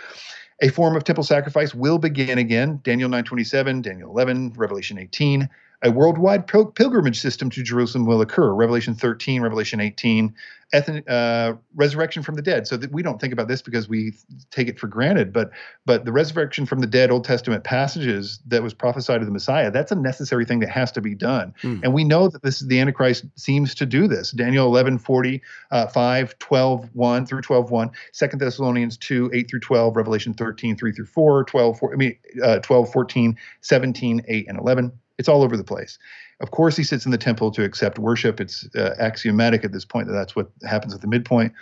[0.61, 2.80] A form of temple sacrifice will begin again.
[2.85, 5.48] Daniel 9:27, Daniel 11, Revelation 18
[5.82, 8.52] a worldwide pil- pilgrimage system to Jerusalem will occur.
[8.54, 10.34] Revelation 13, Revelation 18,
[10.72, 12.66] ethnic, uh, resurrection from the dead.
[12.66, 14.14] So that we don't think about this because we
[14.50, 15.50] take it for granted, but
[15.84, 19.70] but the resurrection from the dead Old Testament passages that was prophesied of the Messiah,
[19.70, 21.54] that's a necessary thing that has to be done.
[21.62, 21.80] Mm.
[21.82, 24.30] And we know that this the Antichrist seems to do this.
[24.30, 29.60] Daniel 11, 40, uh, 5, 12, 1 through 12, 1, 2 Thessalonians 2, 8 through
[29.60, 34.48] 12, Revelation 13, 3 through 4, 12, 4, I mean, uh, 12, 14, 17, 8,
[34.48, 34.92] and 11.
[35.18, 35.98] It's all over the place.
[36.40, 38.40] Of course, he sits in the temple to accept worship.
[38.40, 41.53] It's uh, axiomatic at this point that that's what happens at the midpoint.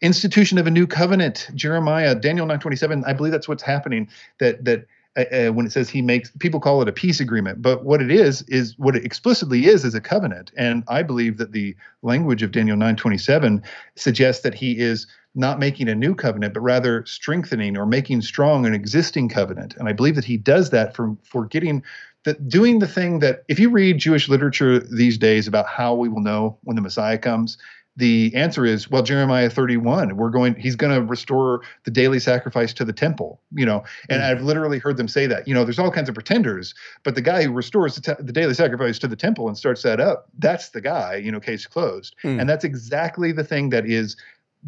[0.00, 1.48] institution of a new covenant.
[1.54, 3.04] Jeremiah, Daniel 927.
[3.06, 4.08] I believe that's what's happening.
[4.38, 7.62] That that uh, uh, when it says he makes people call it a peace agreement
[7.62, 11.38] but what it is is what it explicitly is is a covenant and i believe
[11.38, 13.62] that the language of daniel 927
[13.96, 18.66] suggests that he is not making a new covenant but rather strengthening or making strong
[18.66, 21.82] an existing covenant and i believe that he does that for for getting
[22.24, 26.08] that doing the thing that if you read jewish literature these days about how we
[26.08, 27.58] will know when the messiah comes
[27.98, 32.72] the answer is well jeremiah 31 we're going he's going to restore the daily sacrifice
[32.72, 34.30] to the temple you know and mm-hmm.
[34.30, 37.20] i've literally heard them say that you know there's all kinds of pretenders but the
[37.20, 40.26] guy who restores the, te- the daily sacrifice to the temple and starts that up
[40.38, 42.40] that's the guy you know case closed mm.
[42.40, 44.16] and that's exactly the thing that is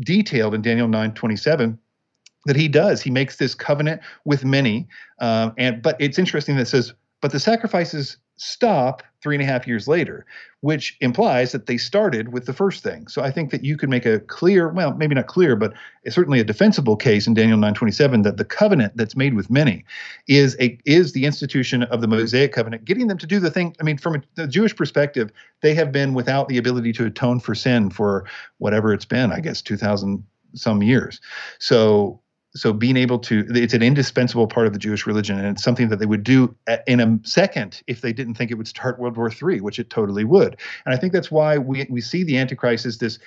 [0.01, 1.79] detailed in daniel 9 27
[2.47, 4.89] that he does he makes this covenant with many
[5.21, 9.47] um, and but it's interesting that it says but the sacrifices stop three and a
[9.47, 10.25] half years later,
[10.61, 13.07] which implies that they started with the first thing.
[13.07, 15.75] So I think that you could make a clear, well, maybe not clear, but
[16.09, 19.85] certainly a defensible case in Daniel 9:27 that the covenant that's made with many
[20.27, 23.77] is a is the institution of the Mosaic covenant, getting them to do the thing.
[23.79, 25.31] I mean, from a, Jewish perspective,
[25.61, 28.25] they have been without the ability to atone for sin for
[28.59, 31.21] whatever it's been, I guess 2000 some years.
[31.59, 32.21] So
[32.55, 35.89] so being able to it's an indispensable part of the jewish religion and it's something
[35.89, 36.55] that they would do
[36.87, 39.91] in a second if they didn't think it would start world war iii which it
[39.91, 40.57] totally would.
[40.85, 43.19] And i think that's why we, we see the antichrist as this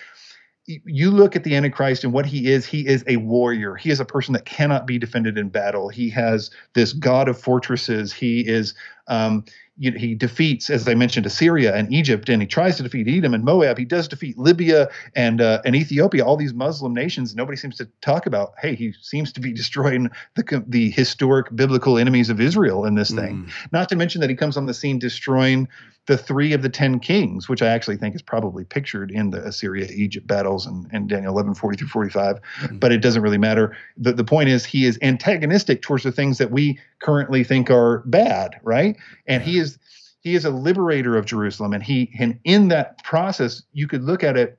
[0.65, 3.75] you look at the antichrist and what he is he is a warrior.
[3.75, 5.89] He is a person that cannot be defended in battle.
[5.89, 8.13] He has this god of fortresses.
[8.13, 8.73] He is
[9.07, 9.45] um,
[9.79, 13.43] he defeats, as I mentioned, Assyria and Egypt, and he tries to defeat Edom and
[13.43, 13.79] Moab.
[13.79, 17.35] He does defeat Libya and uh, and Ethiopia, all these Muslim nations.
[17.35, 18.53] Nobody seems to talk about.
[18.59, 23.09] Hey, he seems to be destroying the the historic biblical enemies of Israel in this
[23.09, 23.45] thing.
[23.45, 23.51] Mm.
[23.71, 25.67] Not to mention that he comes on the scene destroying
[26.05, 29.43] the three of the ten kings, which I actually think is probably pictured in the
[29.43, 32.35] Assyria Egypt battles and, and Daniel 11, 40 through 45.
[32.35, 32.77] Mm-hmm.
[32.77, 33.75] But it doesn't really matter.
[33.97, 37.99] The, the point is, he is antagonistic towards the things that we currently think are
[38.05, 38.59] bad,
[38.93, 39.23] right?
[39.27, 39.77] And he is
[40.21, 41.73] he is a liberator of Jerusalem.
[41.73, 44.57] And he and in that process, you could look at it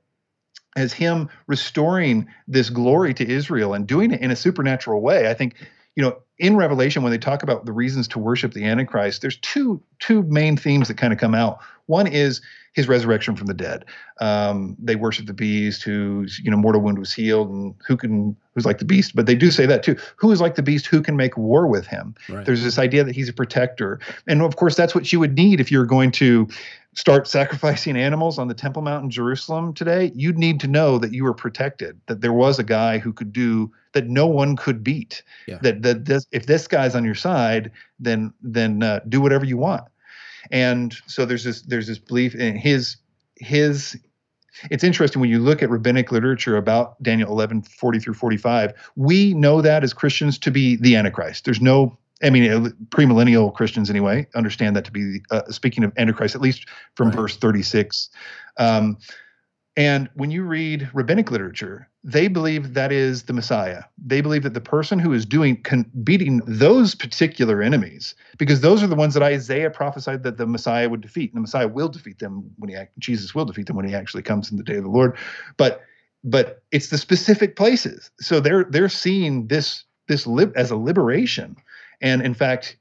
[0.75, 5.29] as him restoring this glory to Israel and doing it in a supernatural way.
[5.29, 5.55] I think
[5.95, 9.37] you know, in Revelation, when they talk about the reasons to worship the Antichrist, there's
[9.37, 11.59] two two main themes that kind of come out.
[11.85, 12.41] One is
[12.73, 13.85] his resurrection from the dead.
[14.19, 18.35] Um, they worship the beast, whose you know mortal wound was healed, and who can
[18.53, 19.15] who's like the beast.
[19.15, 19.95] But they do say that too.
[20.17, 20.87] Who is like the beast?
[20.87, 22.15] Who can make war with him?
[22.27, 22.45] Right.
[22.45, 25.61] There's this idea that he's a protector, and of course that's what you would need
[25.61, 26.47] if you're going to
[26.95, 31.13] start sacrificing animals on the Temple Mount in Jerusalem today, you'd need to know that
[31.13, 34.83] you were protected, that there was a guy who could do that no one could
[34.83, 35.21] beat.
[35.47, 35.59] Yeah.
[35.61, 39.83] That that if this guy's on your side, then then uh, do whatever you want.
[40.51, 42.97] And so there's this there's this belief in his
[43.37, 43.97] his
[44.71, 48.73] it's interesting when you look at rabbinic literature about Daniel 11, 40 through 45.
[48.95, 51.43] We know that as Christians to be the Antichrist.
[51.43, 55.91] There's no I mean, uh, premillennial Christians anyway understand that to be uh, speaking of
[55.97, 57.15] Antichrist, at least from right.
[57.15, 58.09] verse 36.
[58.57, 58.97] Um,
[59.75, 63.83] and when you read rabbinic literature, they believe that is the Messiah.
[63.97, 68.83] They believe that the person who is doing con- beating those particular enemies, because those
[68.83, 71.89] are the ones that Isaiah prophesied that the Messiah would defeat, and the Messiah will
[71.89, 74.75] defeat them when he Jesus will defeat them when he actually comes in the day
[74.75, 75.17] of the Lord.
[75.57, 75.81] But
[76.23, 78.11] but it's the specific places.
[78.19, 81.55] So they're they're seeing this this lib- as a liberation
[82.01, 82.77] and in fact,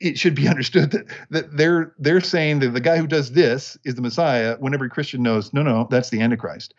[0.00, 3.78] it should be understood that, that they're they're saying that the guy who does this
[3.84, 4.56] is the Messiah.
[4.58, 6.74] When every Christian knows, no, no, that's the Antichrist.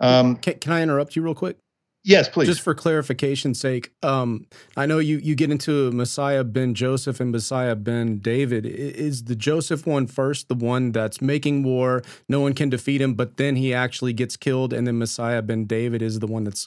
[0.00, 1.58] Um, can, can I interrupt you real quick?
[2.04, 2.46] Yes, please.
[2.46, 7.32] Just for clarification's sake, um, I know you you get into Messiah ben Joseph and
[7.32, 8.64] Messiah ben David.
[8.64, 13.14] Is the Joseph one first, the one that's making war, no one can defeat him,
[13.14, 16.66] but then he actually gets killed, and then Messiah ben David is the one that's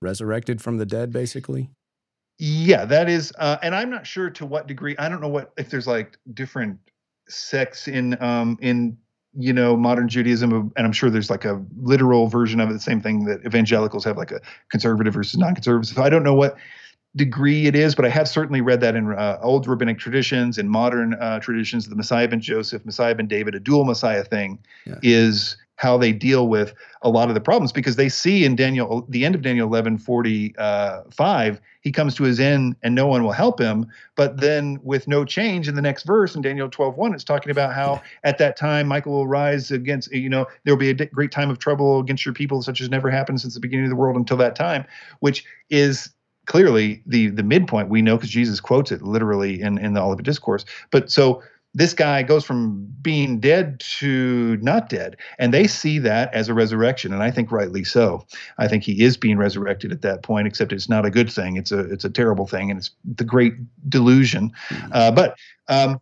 [0.00, 1.70] resurrected from the dead, basically?
[2.38, 4.96] Yeah, that is, uh, and I'm not sure to what degree.
[4.98, 6.78] I don't know what if there's like different
[7.28, 8.96] sects in um, in
[9.38, 12.72] you know modern Judaism, and I'm sure there's like a literal version of it.
[12.72, 14.40] The same thing that evangelicals have, like a
[14.70, 15.94] conservative versus non-conservative.
[15.94, 16.56] So I don't know what
[17.16, 20.70] degree it is, but I have certainly read that in uh, old rabbinic traditions and
[20.70, 21.88] modern uh, traditions.
[21.88, 24.98] The Messiah ben Joseph, Messiah ben David, a dual Messiah thing yeah.
[25.02, 29.06] is how they deal with a lot of the problems because they see in Daniel,
[29.08, 33.24] the end of Daniel 11 45, uh, he comes to his end and no one
[33.24, 33.86] will help him.
[34.14, 37.50] But then with no change in the next verse in Daniel 12 1, it's talking
[37.50, 41.06] about how at that time Michael will rise against, you know, there will be a
[41.06, 43.90] great time of trouble against your people, such as never happened since the beginning of
[43.90, 44.84] the world until that time,
[45.20, 46.10] which is
[46.44, 50.26] clearly the the midpoint we know because Jesus quotes it literally in in the Olivet
[50.26, 50.66] Discourse.
[50.90, 51.42] But so
[51.74, 55.16] this guy goes from being dead to not dead.
[55.38, 58.26] And they see that as a resurrection and i think rightly so.
[58.58, 61.56] I think he is being resurrected at that point except it's not a good thing.
[61.56, 63.54] It's a it's a terrible thing and it's the great
[63.88, 64.52] delusion.
[64.68, 64.90] Mm-hmm.
[64.92, 65.36] uh, but
[65.68, 66.00] um,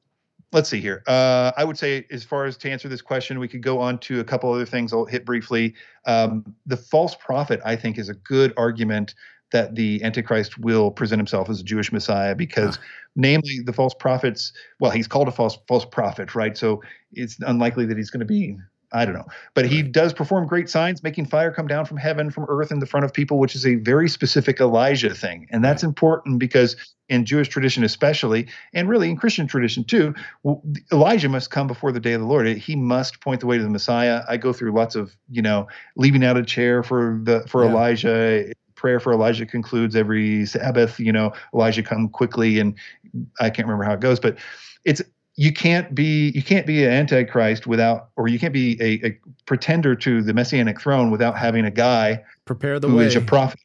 [0.53, 1.03] let's see here.
[1.07, 3.99] Uh, i would say as far as to answer this question we could go on
[3.99, 5.75] to a couple other things i'll hit briefly.
[6.07, 9.15] Um, the false prophet i think is a good argument
[9.53, 12.85] that the Antichrist will present himself as a Jewish Messiah because, ah.
[13.17, 14.53] namely, the false prophets.
[14.81, 16.57] Well, he's called a false false prophet, right?
[16.57, 16.83] So
[17.13, 18.57] it's unlikely that he's going to be.
[18.91, 22.31] I don't know, but he does perform great signs, making fire come down from heaven,
[22.31, 25.63] from earth in the front of people, which is a very specific Elijah thing, and
[25.63, 26.75] that's important because
[27.11, 30.15] in Jewish tradition, especially, and really in Christian tradition too,
[30.91, 32.47] Elijah must come before the day of the Lord.
[32.47, 34.23] He must point the way to the Messiah.
[34.27, 37.71] I go through lots of, you know, leaving out a chair for the for yeah.
[37.71, 40.99] Elijah prayer for Elijah concludes every Sabbath.
[40.99, 42.75] You know, Elijah come quickly, and
[43.41, 44.39] I can't remember how it goes, but
[44.85, 45.03] it's
[45.35, 49.19] you can't be you can't be an antichrist without, or you can't be a, a
[49.47, 53.07] pretender to the messianic throne without having a guy prepare the who way.
[53.07, 53.61] is a prophet.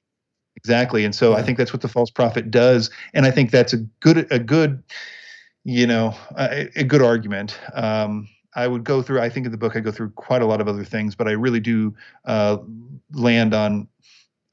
[0.55, 1.37] Exactly, and so yeah.
[1.37, 4.39] I think that's what the false prophet does, and I think that's a good a
[4.39, 4.83] good,
[5.63, 7.59] you know, a, a good argument.
[7.73, 9.21] Um, I would go through.
[9.21, 11.27] I think in the book I go through quite a lot of other things, but
[11.27, 11.95] I really do
[12.25, 12.57] uh,
[13.13, 13.87] land on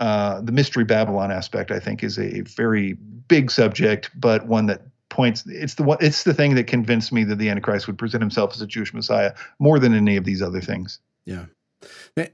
[0.01, 2.94] uh, the mystery Babylon aspect, I think, is a very
[3.28, 5.44] big subject, but one that points.
[5.46, 5.98] It's the one.
[6.01, 8.94] It's the thing that convinced me that the Antichrist would present himself as a Jewish
[8.94, 10.98] Messiah more than any of these other things.
[11.26, 11.46] Yeah.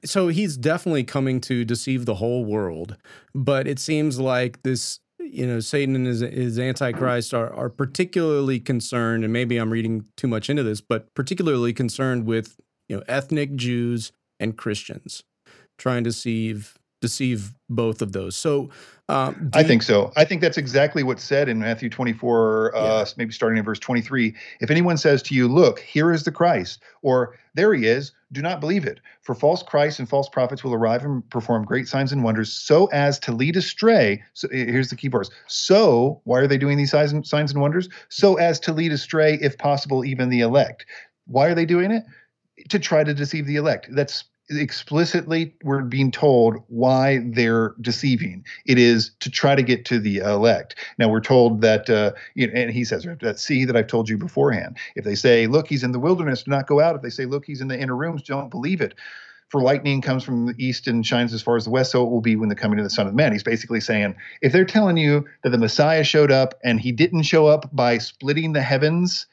[0.05, 2.97] So he's definitely coming to deceive the whole world,
[3.35, 8.61] but it seems like this you know satan and his, his antichrist are, are particularly
[8.61, 13.03] concerned and maybe i'm reading too much into this but particularly concerned with you know
[13.09, 15.25] ethnic jews and christians
[15.79, 18.37] trying to deceive deceive both of those.
[18.37, 18.71] So,
[19.09, 20.13] um, I think so.
[20.17, 23.05] I think that's exactly what's said in Matthew 24, uh, yeah.
[23.17, 24.35] maybe starting in verse 23.
[24.61, 28.43] If anyone says to you, Look, here is the Christ, or there he is, do
[28.43, 29.01] not believe it.
[29.23, 32.87] For false Christs and false prophets will arrive and perform great signs and wonders so
[32.87, 34.23] as to lead astray.
[34.35, 35.31] So here's the key parts.
[35.47, 37.89] So, why are they doing these signs and, signs and wonders?
[38.09, 40.87] So as to lead astray, if possible, even the elect.
[41.27, 42.05] Why are they doing it?
[42.71, 43.89] To try to deceive the elect.
[43.93, 48.45] That's explicitly we're being told why they're deceiving.
[48.65, 50.77] It is to try to get to the elect.
[50.99, 54.09] Now we're told that, uh, you know, and he says that see that I've told
[54.09, 54.79] you beforehand.
[54.95, 56.97] If they say, "Look, he's in the wilderness," do not go out.
[56.97, 58.95] If they say, "Look, he's in the inner rooms," don't believe it.
[59.49, 62.11] For lightning comes from the east and shines as far as the west, so it
[62.11, 63.33] will be when the coming of the Son of Man.
[63.33, 67.23] He's basically saying, if they're telling you that the Messiah showed up and he didn't
[67.23, 69.27] show up by splitting the heavens,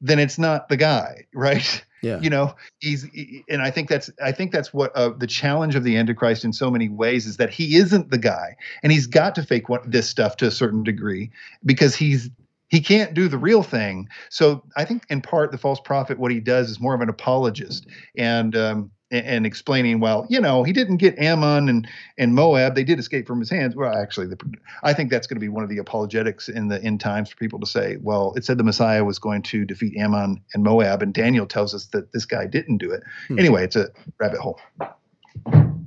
[0.00, 1.84] then it's not the guy, right?
[2.02, 2.20] Yeah.
[2.20, 3.06] You know, he's
[3.48, 6.52] and I think that's I think that's what uh, the challenge of the Antichrist in
[6.52, 9.90] so many ways is that he isn't the guy, and he's got to fake what,
[9.90, 11.30] this stuff to a certain degree
[11.64, 12.30] because he's
[12.68, 14.08] he can't do the real thing.
[14.30, 17.08] So I think in part the false prophet what he does is more of an
[17.08, 17.86] apologist,
[18.16, 22.84] and um, and explaining, well, you know, he didn't get Ammon and and Moab; they
[22.84, 23.74] did escape from his hands.
[23.74, 24.38] Well, actually, the,
[24.82, 27.36] I think that's going to be one of the apologetics in the end times for
[27.36, 31.02] people to say, well, it said the Messiah was going to defeat Ammon and Moab,
[31.02, 33.02] and Daniel tells us that this guy didn't do it.
[33.28, 33.38] Hmm.
[33.38, 33.88] Anyway, it's a
[34.18, 34.60] rabbit hole.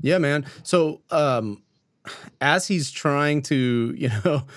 [0.02, 0.46] Yeah, man.
[0.64, 1.64] So, um,
[2.42, 4.44] as he's trying to, you know.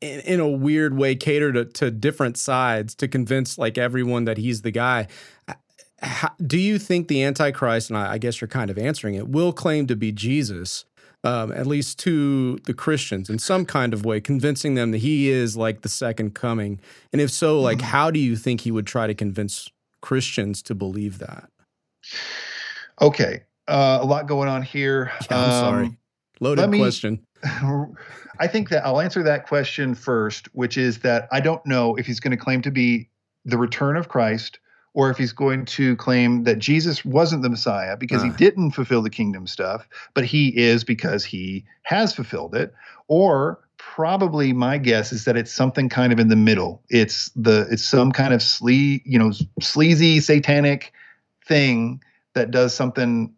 [0.00, 4.38] In, in a weird way, cater to, to different sides to convince like everyone that
[4.38, 5.08] he's the guy
[6.04, 9.28] how, do you think the Antichrist, and I, I, guess you're kind of answering it,
[9.28, 10.84] will claim to be Jesus,
[11.22, 15.30] um, at least to the Christians in some kind of way, convincing them that he
[15.30, 16.80] is like the second coming?
[17.12, 17.86] And if so, like, mm-hmm.
[17.86, 21.48] how do you think he would try to convince Christians to believe that?
[23.00, 23.42] Okay.
[23.66, 25.10] Uh, a lot going on here.
[25.30, 25.96] Yeah, I'm um, sorry.
[26.40, 27.26] Loaded me, question.
[28.40, 32.06] I think that I'll answer that question first, which is that I don't know if
[32.06, 33.08] he's going to claim to be
[33.44, 34.58] the return of Christ
[34.94, 38.26] or if he's going to claim that Jesus wasn't the Messiah because uh.
[38.26, 42.72] he didn't fulfill the kingdom stuff, but he is because he has fulfilled it,
[43.08, 46.82] or probably my guess is that it's something kind of in the middle.
[46.88, 50.92] It's the it's some kind of sle you know sleazy satanic
[51.46, 52.02] thing
[52.34, 53.34] that does something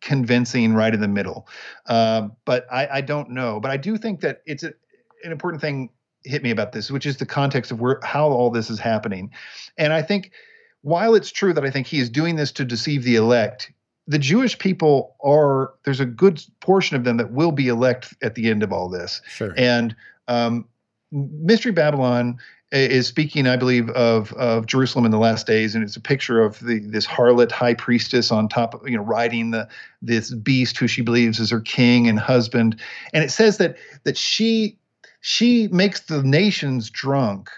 [0.00, 1.46] convincing right in the middle.
[1.86, 3.60] Uh, but I, I don't know.
[3.60, 4.72] But I do think that it's a,
[5.24, 5.90] an important thing
[6.24, 9.30] hit me about this, which is the context of where how all this is happening,
[9.78, 10.32] and I think
[10.86, 13.72] while it's true that I think he is doing this to deceive the elect,
[14.06, 18.36] the Jewish people are there's a good portion of them that will be elect at
[18.36, 19.20] the end of all this.
[19.26, 19.52] Sure.
[19.56, 19.96] And
[20.28, 20.64] um,
[21.10, 22.38] Mystery Babylon
[22.70, 26.40] is speaking, I believe, of of Jerusalem in the last days, and it's a picture
[26.40, 29.68] of the this harlot high priestess on top of you know riding the
[30.02, 32.80] this beast who she believes is her king and husband,
[33.12, 34.78] and it says that that she
[35.20, 37.50] she makes the nations drunk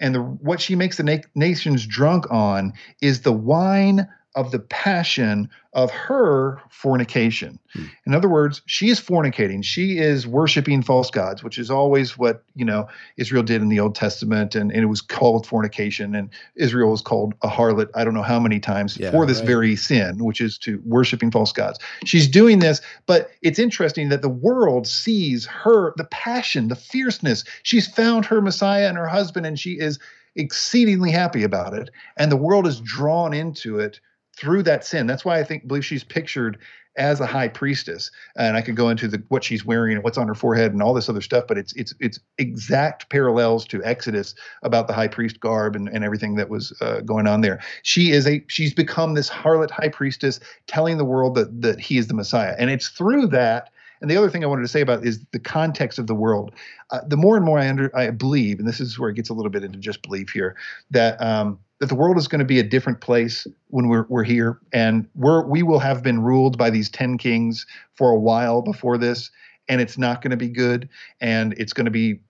[0.00, 4.60] and the what she makes the na- nations drunk on is the wine of the
[4.60, 7.58] passion of her fornication.
[7.72, 7.84] Hmm.
[8.06, 9.64] In other words, she is fornicating.
[9.64, 13.80] She is worshiping false gods, which is always what, you know, Israel did in the
[13.80, 18.04] Old Testament and, and it was called fornication and Israel was called a harlot I
[18.04, 19.46] don't know how many times yeah, for this right.
[19.46, 21.78] very sin, which is to worshiping false gods.
[22.04, 27.44] She's doing this, but it's interesting that the world sees her the passion, the fierceness.
[27.64, 29.98] She's found her Messiah and her husband and she is
[30.36, 34.00] exceedingly happy about it and the world is drawn into it
[34.40, 35.06] through that sin.
[35.06, 36.58] That's why I think believe she's pictured
[36.96, 38.10] as a high priestess.
[38.36, 40.82] And I could go into the what she's wearing and what's on her forehead and
[40.82, 45.08] all this other stuff, but it's it's it's exact parallels to Exodus about the high
[45.08, 47.60] priest garb and, and everything that was uh, going on there.
[47.82, 51.98] She is a she's become this harlot high priestess telling the world that that he
[51.98, 52.56] is the Messiah.
[52.58, 53.70] And it's through that
[54.00, 56.54] and the other thing I wanted to say about is the context of the world.
[56.90, 59.28] Uh, the more and more I under I believe, and this is where it gets
[59.28, 60.56] a little bit into just belief here,
[60.90, 64.22] that um, that the world is going to be a different place when we're we're
[64.22, 68.62] here, and we're we will have been ruled by these ten kings for a while
[68.62, 69.30] before this,
[69.68, 70.88] and it's not going to be good,
[71.20, 72.20] and it's going to be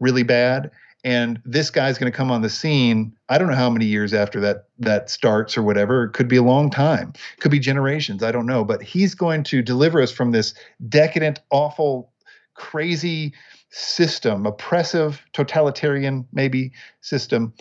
[0.00, 0.70] really bad.
[1.04, 3.16] And this guy's going to come on the scene.
[3.28, 6.04] I don't know how many years after that that starts or whatever.
[6.04, 7.12] It could be a long time.
[7.36, 8.24] It could be generations.
[8.24, 8.64] I don't know.
[8.64, 10.54] But he's going to deliver us from this
[10.88, 12.12] decadent, awful,
[12.54, 13.32] crazy
[13.70, 17.52] system, oppressive, totalitarian maybe system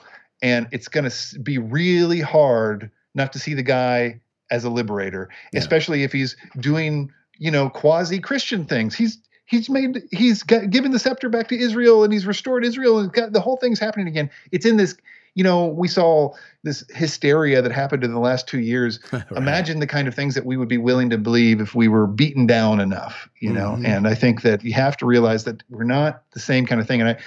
[0.41, 4.19] and it's going to be really hard not to see the guy
[4.49, 5.59] as a liberator, yeah.
[5.59, 8.95] especially if he's doing you know quasi Christian things.
[8.95, 12.99] He's he's made he's got, given the scepter back to Israel and he's restored Israel
[12.99, 14.29] and got the whole thing's happening again.
[14.51, 14.95] It's in this
[15.35, 16.33] you know we saw
[16.63, 18.99] this hysteria that happened in the last two years.
[19.11, 19.23] right.
[19.35, 22.07] Imagine the kind of things that we would be willing to believe if we were
[22.07, 23.71] beaten down enough, you know.
[23.71, 23.85] Mm-hmm.
[23.85, 26.88] And I think that you have to realize that we're not the same kind of
[26.88, 27.01] thing.
[27.01, 27.17] And I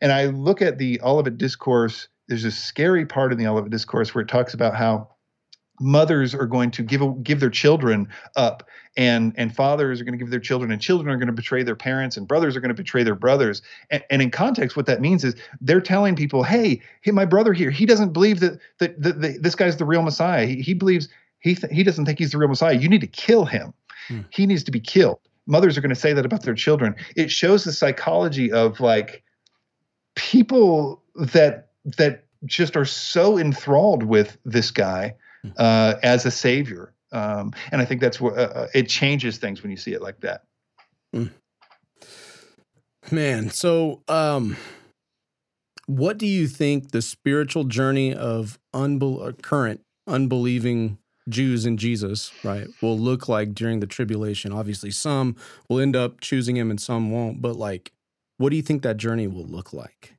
[0.00, 4.14] and I look at the Olivet discourse there's a scary part in the Olivet Discourse
[4.14, 5.08] where it talks about how
[5.80, 8.66] mothers are going to give give their children up
[8.96, 11.62] and and fathers are going to give their children and children are going to betray
[11.62, 13.60] their parents and brothers are going to betray their brothers.
[13.90, 17.52] And, and in context what that means is they're telling people hey hey my brother
[17.52, 20.46] here he doesn't believe that that, that, that this guy's the real messiah.
[20.46, 21.08] He, he believes
[21.40, 22.74] he th- he doesn't think he's the real messiah.
[22.74, 23.74] You need to kill him.
[24.08, 24.20] Hmm.
[24.30, 25.18] he needs to be killed.
[25.46, 26.94] Mothers are going to say that about their children.
[27.16, 29.24] It shows the psychology of like
[30.14, 35.50] people that that just are so enthralled with this guy hmm.
[35.56, 36.92] uh, as a savior.
[37.12, 40.02] Um, and I think that's what uh, uh, it changes things when you see it
[40.02, 40.42] like that.
[41.12, 41.26] Hmm.
[43.10, 44.56] Man, so um,
[45.86, 52.32] what do you think the spiritual journey of unbel- uh, current unbelieving Jews in Jesus,
[52.42, 54.52] right, will look like during the tribulation?
[54.52, 55.36] Obviously, some
[55.68, 57.92] will end up choosing him and some won't, but like,
[58.38, 60.15] what do you think that journey will look like?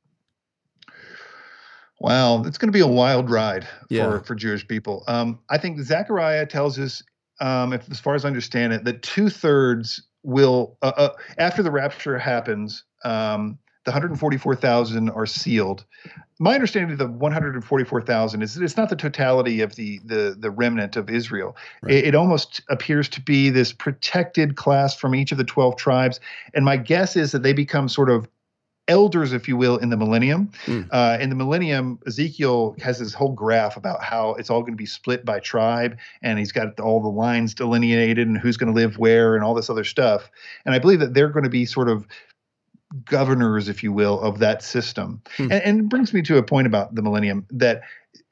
[2.00, 4.04] Wow, it's going to be a wild ride yeah.
[4.04, 5.04] for for Jewish people.
[5.08, 7.02] Um, I think Zechariah tells us,
[7.40, 11.62] um, if as far as I understand it, that two thirds will uh, uh, after
[11.62, 12.84] the rapture happens.
[13.04, 15.86] Um, the 144,000 are sealed.
[16.38, 20.50] My understanding of the 144,000 is that it's not the totality of the the the
[20.50, 21.56] remnant of Israel.
[21.82, 21.94] Right.
[21.94, 26.20] It, it, almost appears to be this protected class from each of the 12 tribes.
[26.52, 28.28] And my guess is that they become sort of
[28.88, 30.50] elders, if you will, in the millennium.
[30.66, 30.88] Mm.
[30.90, 34.78] Uh, in the millennium, Ezekiel has this whole graph about how it's all going to
[34.78, 38.74] be split by tribe, and he's got all the lines delineated and who's going to
[38.74, 40.30] live where and all this other stuff.
[40.64, 42.06] And I believe that they're going to be sort of
[43.04, 45.22] governors, if you will, of that system.
[45.36, 45.44] Mm.
[45.44, 47.82] And, and it brings me to a point about the millennium that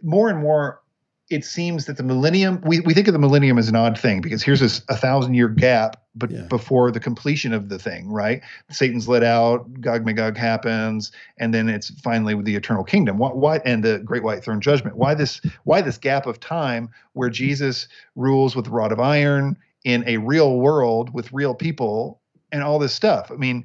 [0.02, 0.80] more and more
[1.28, 4.20] it seems that the millennium we, we think of the millennium as an odd thing
[4.20, 6.42] because here's this a thousand year gap but yeah.
[6.42, 8.42] before the completion of the thing right?
[8.70, 13.18] Satan's let out gog magog happens and then it's finally with the eternal kingdom.
[13.18, 14.96] Why, why and the great white throne judgment.
[14.96, 19.56] Why this why this gap of time where jesus rules with the rod of iron
[19.84, 22.20] in a real world with real people
[22.52, 23.30] and all this stuff?
[23.30, 23.64] I mean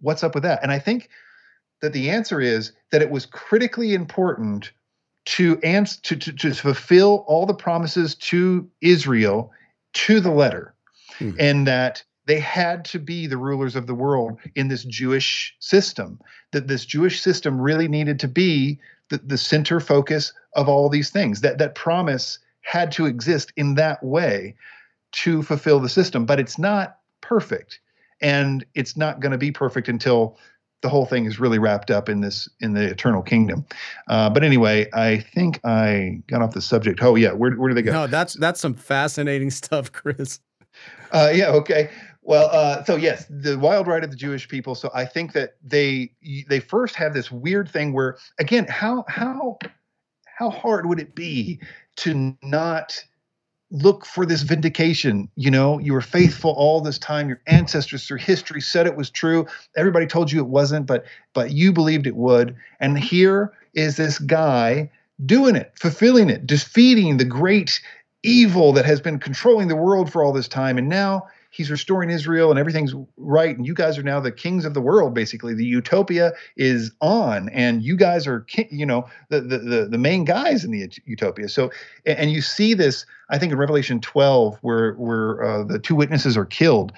[0.00, 0.60] what's up with that?
[0.62, 1.10] And i think
[1.82, 4.72] that the answer is that it was critically important
[5.24, 9.52] to answer to, to, to fulfill all the promises to Israel
[9.94, 10.74] to the letter,
[11.18, 11.36] mm-hmm.
[11.38, 16.20] and that they had to be the rulers of the world in this Jewish system.
[16.52, 18.78] That this Jewish system really needed to be
[19.10, 21.40] the, the center focus of all these things.
[21.40, 24.54] That that promise had to exist in that way
[25.12, 27.80] to fulfill the system, but it's not perfect,
[28.20, 30.38] and it's not going to be perfect until
[30.82, 33.64] the whole thing is really wrapped up in this in the eternal kingdom.
[34.08, 37.02] Uh, but anyway, I think I got off the subject.
[37.02, 37.92] Oh yeah, where where do they go?
[37.92, 40.40] No, that's that's some fascinating stuff, Chris.
[41.12, 41.90] Uh, yeah, okay.
[42.22, 44.74] Well, uh, so yes, the wild ride of the Jewish people.
[44.74, 46.12] So I think that they
[46.48, 49.58] they first have this weird thing where, again, how how
[50.24, 51.60] how hard would it be
[51.96, 53.04] to not
[53.72, 55.28] look for this vindication.
[55.34, 57.28] You know, you were faithful all this time.
[57.28, 59.46] Your ancestors through history said it was true.
[59.76, 62.54] Everybody told you it wasn't, but but you believed it would.
[62.80, 64.90] And here is this guy
[65.24, 67.80] doing it, fulfilling it, defeating the great
[68.22, 70.78] evil that has been controlling the world for all this time.
[70.78, 73.56] And now he's restoring Israel and everything's right.
[73.56, 75.54] And you guys are now the kings of the world, basically.
[75.54, 80.24] The utopia is on, and you guys are, you know, the the the, the main
[80.24, 81.48] guys in the utopia.
[81.48, 81.70] So,
[82.04, 86.36] and you see this, I think, in Revelation 12, where where uh, the two witnesses
[86.36, 86.92] are killed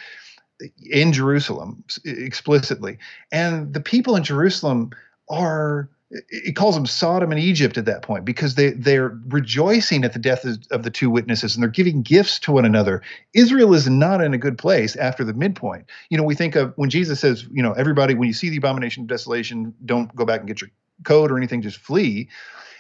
[0.89, 2.99] in Jerusalem explicitly,
[3.33, 4.91] and the people in Jerusalem
[5.29, 10.13] are it calls them Sodom and Egypt at that point because they they're rejoicing at
[10.13, 13.03] the death of, the two witnesses and they're giving gifts to one another.
[13.33, 15.87] Israel is not in a good place after the midpoint.
[16.11, 18.59] You know, we think of when Jesus says, you know, everybody when you see the
[18.59, 20.71] abomination of desolation, don't go back and get your
[21.05, 22.29] coat or anything, just flee.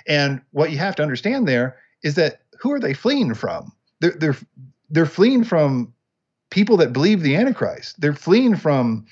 [0.06, 3.72] And what you have to understand there is that who are they fleeing from?
[4.00, 4.36] They're they're
[4.90, 5.92] they're fleeing from
[6.50, 8.00] people that believe the Antichrist.
[8.00, 9.06] They're fleeing from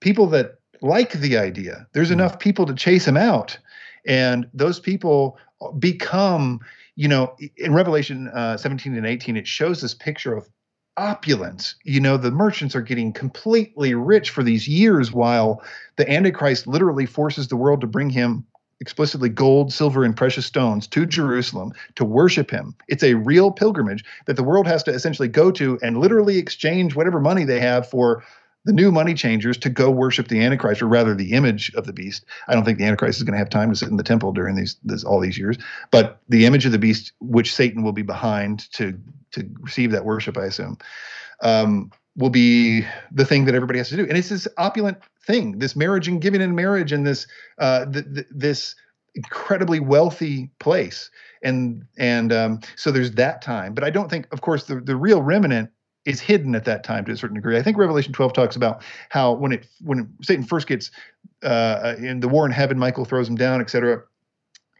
[0.00, 1.86] people that like the idea.
[1.92, 2.20] There's mm-hmm.
[2.20, 3.58] enough people to chase him out,
[4.06, 5.38] and those people
[5.78, 6.60] become,
[6.94, 10.48] you know, in Revelation uh, 17 and 18, it shows this picture of
[10.96, 11.74] opulence.
[11.84, 15.62] You know, the merchants are getting completely rich for these years, while
[15.96, 18.46] the Antichrist literally forces the world to bring him
[18.80, 22.74] explicitly gold, silver, and precious stones to Jerusalem to worship him.
[22.88, 26.94] It's a real pilgrimage that the world has to essentially go to and literally exchange
[26.94, 28.22] whatever money they have for
[28.66, 31.92] the new money changers to go worship the Antichrist, or rather the image of the
[31.92, 32.24] beast.
[32.48, 34.32] I don't think the Antichrist is going to have time to sit in the temple
[34.32, 35.56] during these this, all these years,
[35.90, 38.98] but the image of the beast, which Satan will be behind to
[39.32, 40.78] to receive that worship, I assume,
[41.42, 44.02] um, will be the thing that everybody has to do.
[44.02, 47.26] And it's this opulent thing, this marriage and giving in marriage, and this
[47.58, 48.74] uh, th- th- this
[49.14, 51.10] incredibly wealthy place.
[51.42, 54.96] And and um, so there's that time, but I don't think, of course, the the
[54.96, 55.70] real remnant
[56.06, 57.58] is hidden at that time to a certain degree.
[57.58, 60.90] I think Revelation 12 talks about how when it when Satan first gets
[61.42, 64.02] uh, in the war in heaven, Michael throws him down, etc.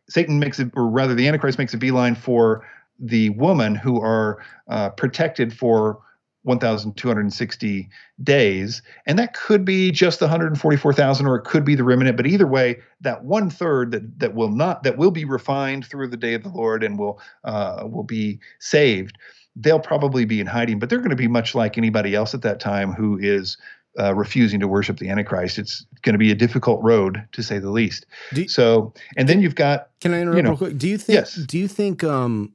[0.08, 2.64] Satan makes it, or rather, the Antichrist makes a beeline for
[2.98, 5.98] the woman who are uh, protected for
[6.44, 7.88] 1,260
[8.22, 12.16] days, and that could be just the 144,000, or it could be the remnant.
[12.16, 16.06] But either way, that one third that that will not that will be refined through
[16.06, 19.18] the day of the Lord and will uh, will be saved
[19.56, 22.42] they'll probably be in hiding, but they're going to be much like anybody else at
[22.42, 23.56] that time who is
[23.98, 25.58] uh, refusing to worship the Antichrist.
[25.58, 28.06] It's going to be a difficult road, to say the least.
[28.32, 29.88] You, so, and then you've got.
[30.00, 30.78] Can I interrupt you know, real quick?
[30.78, 31.14] Do you think?
[31.14, 31.34] Yes.
[31.34, 32.52] Do you think um,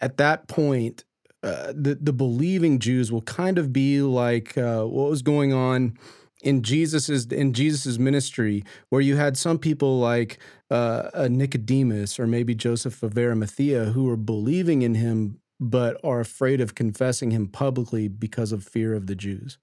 [0.00, 1.04] at that point
[1.42, 5.96] uh, the the believing Jews will kind of be like uh, what was going on
[6.42, 10.38] in Jesus's in Jesus's ministry, where you had some people like
[10.70, 16.60] uh, Nicodemus or maybe Joseph of Arimathea who were believing in him but are afraid
[16.60, 19.58] of confessing him publicly because of fear of the Jews.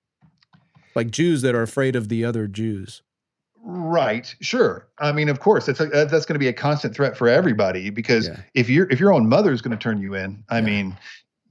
[0.95, 3.01] Like Jews that are afraid of the other Jews.
[3.63, 4.33] Right.
[4.39, 4.87] Sure.
[4.99, 7.89] I mean, of course, that's a, that's going to be a constant threat for everybody
[7.89, 8.39] because yeah.
[8.53, 10.65] if your if your own mother is going to turn you in, I yeah.
[10.65, 10.97] mean,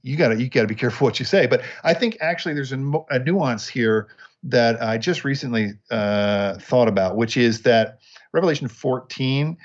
[0.01, 1.45] you got to you got to be careful what you say.
[1.45, 4.07] But I think actually there's a, a nuance here
[4.43, 7.99] that I just recently uh, thought about, which is that
[8.31, 9.57] Revelation 14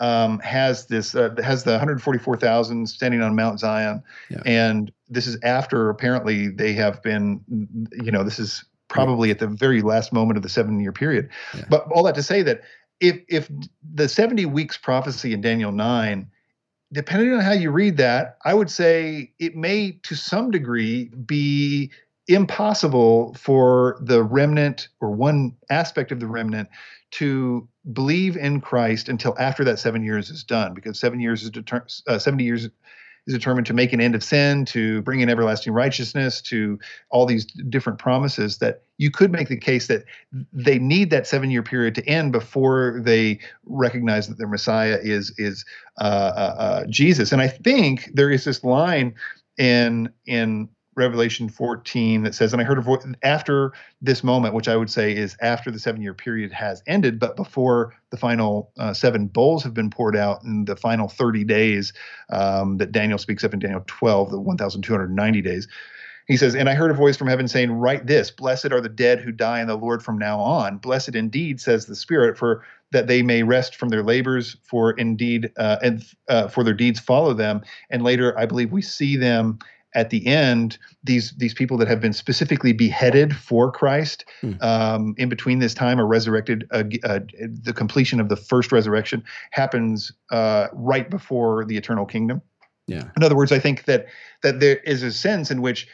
[0.00, 4.42] um, has this uh, has the 144,000 standing on Mount Zion, yeah.
[4.44, 7.40] and this is after apparently they have been,
[7.92, 11.28] you know, this is probably at the very last moment of the seven year period.
[11.54, 11.64] Yeah.
[11.68, 12.62] But all that to say that
[13.00, 13.50] if if
[13.94, 16.30] the 70 weeks prophecy in Daniel 9
[16.92, 21.90] depending on how you read that, I would say it may to some degree be
[22.28, 26.68] impossible for the remnant or one aspect of the remnant
[27.12, 31.50] to believe in Christ until after that seven years is done, because seven years is
[31.50, 32.68] deter- uh, seventy years
[33.26, 36.78] is determined to make an end of sin, to bring in everlasting righteousness, to
[37.10, 38.58] all these different promises.
[38.58, 40.04] That you could make the case that
[40.52, 45.32] they need that seven year period to end before they recognize that their Messiah is
[45.38, 45.64] is
[46.00, 46.04] uh,
[46.36, 47.32] uh, uh Jesus.
[47.32, 49.14] And I think there is this line
[49.58, 54.66] in in Revelation 14 that says, and I heard a voice after this moment, which
[54.66, 58.72] I would say is after the seven year period has ended, but before the final
[58.78, 61.92] uh, seven bowls have been poured out in the final 30 days
[62.30, 65.68] um, that Daniel speaks of in Daniel 12, the 1,290 days.
[66.26, 68.88] He says, And I heard a voice from heaven saying, Write this Blessed are the
[68.88, 70.78] dead who die in the Lord from now on.
[70.78, 75.52] Blessed indeed, says the Spirit, for that they may rest from their labors, for indeed,
[75.56, 77.62] uh, and uh, for their deeds follow them.
[77.90, 79.58] And later, I believe we see them
[79.96, 84.52] at the end, these these people that have been specifically beheaded for Christ, hmm.
[84.60, 86.68] um, in between this time are resurrected.
[86.70, 92.42] Uh, uh, the completion of the first resurrection happens uh, right before the eternal kingdom.
[92.86, 93.08] Yeah.
[93.16, 94.06] In other words, I think that
[94.42, 95.88] that there is a sense in which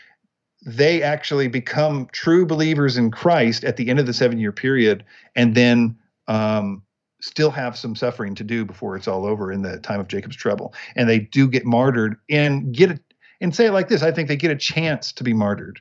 [0.66, 5.04] they actually become true believers in Christ at the end of the seven year period,
[5.36, 5.96] and then
[6.26, 6.82] um,
[7.20, 10.36] still have some suffering to do before it's all over in the time of Jacob's
[10.36, 10.74] trouble.
[10.96, 13.00] And they do get martyred and get it
[13.42, 15.80] and say it like this: I think they get a chance to be martyred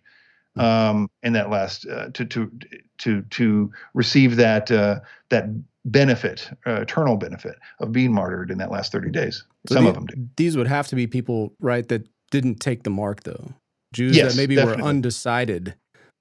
[0.55, 0.61] hmm.
[0.61, 2.51] um, in that last uh, to to
[2.99, 4.99] to to receive that uh,
[5.29, 5.45] that
[5.85, 9.45] benefit, uh, eternal benefit of being martyred in that last thirty days.
[9.67, 10.15] So Some of them do.
[10.37, 13.53] These would have to be people, right, that didn't take the mark, though.
[13.93, 14.83] Jews yes, that maybe definitely.
[14.83, 15.75] were undecided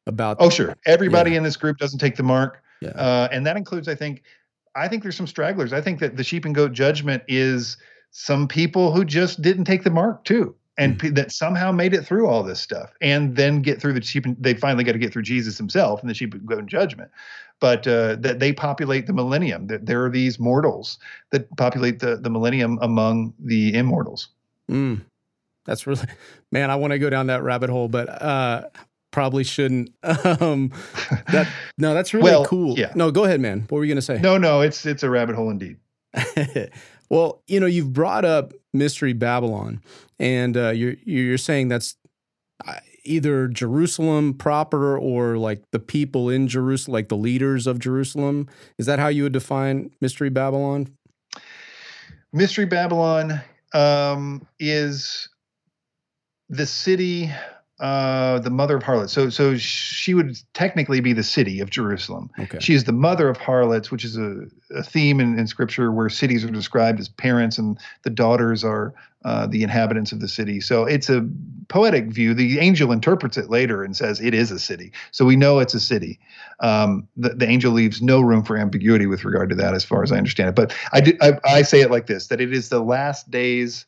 [0.06, 0.36] about.
[0.40, 0.76] Oh, sure.
[0.86, 1.38] Everybody yeah.
[1.38, 2.90] in this group doesn't take the mark, yeah.
[2.90, 4.22] uh, and that includes, I think,
[4.74, 5.72] I think there's some stragglers.
[5.72, 7.76] I think that the sheep and goat judgment is
[8.10, 11.14] some people who just didn't take the mark too, and mm.
[11.14, 14.24] that somehow made it through all this stuff, and then get through the sheep.
[14.24, 17.10] And, they finally got to get through Jesus himself and the sheep go goat judgment.
[17.60, 19.66] But uh, that they populate the millennium.
[19.66, 20.98] That there are these mortals
[21.30, 24.28] that populate the the millennium among the immortals.
[24.70, 25.02] Mm.
[25.66, 26.06] That's really,
[26.50, 26.70] man.
[26.70, 28.64] I want to go down that rabbit hole, but uh,
[29.10, 29.92] probably shouldn't.
[30.24, 30.72] Um,
[31.32, 32.78] that no, that's really well, cool.
[32.78, 32.92] Yeah.
[32.94, 33.66] No, go ahead, man.
[33.68, 34.18] What were you gonna say?
[34.18, 35.76] No, no, it's it's a rabbit hole indeed.
[37.10, 39.82] well, you know, you've brought up Mystery Babylon,
[40.18, 41.96] and uh, you're you're saying that's
[42.66, 48.48] uh, either Jerusalem proper or like the people in Jerusalem, like the leaders of Jerusalem.
[48.78, 50.94] Is that how you would define Mystery Babylon?
[52.32, 53.40] Mystery Babylon
[53.74, 55.28] um, is
[56.48, 57.30] the city
[57.80, 59.10] uh, the mother of harlots.
[59.10, 62.30] So, so she would technically be the city of Jerusalem.
[62.38, 62.58] Okay.
[62.60, 64.42] She is the mother of harlots, which is a,
[64.74, 68.92] a theme in, in, scripture where cities are described as parents and the daughters are
[69.24, 70.60] uh, the inhabitants of the city.
[70.60, 71.26] So it's a
[71.68, 72.34] poetic view.
[72.34, 74.92] The angel interprets it later and says it is a city.
[75.10, 76.20] So we know it's a city.
[76.60, 80.02] Um, the, the angel leaves no room for ambiguity with regard to that, as far
[80.02, 80.54] as I understand it.
[80.54, 83.86] But I, do, I, I say it like this: that it is the last days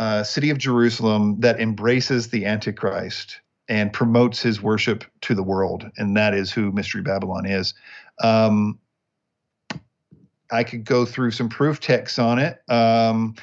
[0.00, 5.84] uh, city of Jerusalem that embraces the Antichrist and promotes his worship to the world,
[5.98, 7.74] and that is who Mystery Babylon is.
[8.18, 8.78] Um,
[10.50, 12.62] I could go through some proof texts on it.
[12.70, 13.34] Um,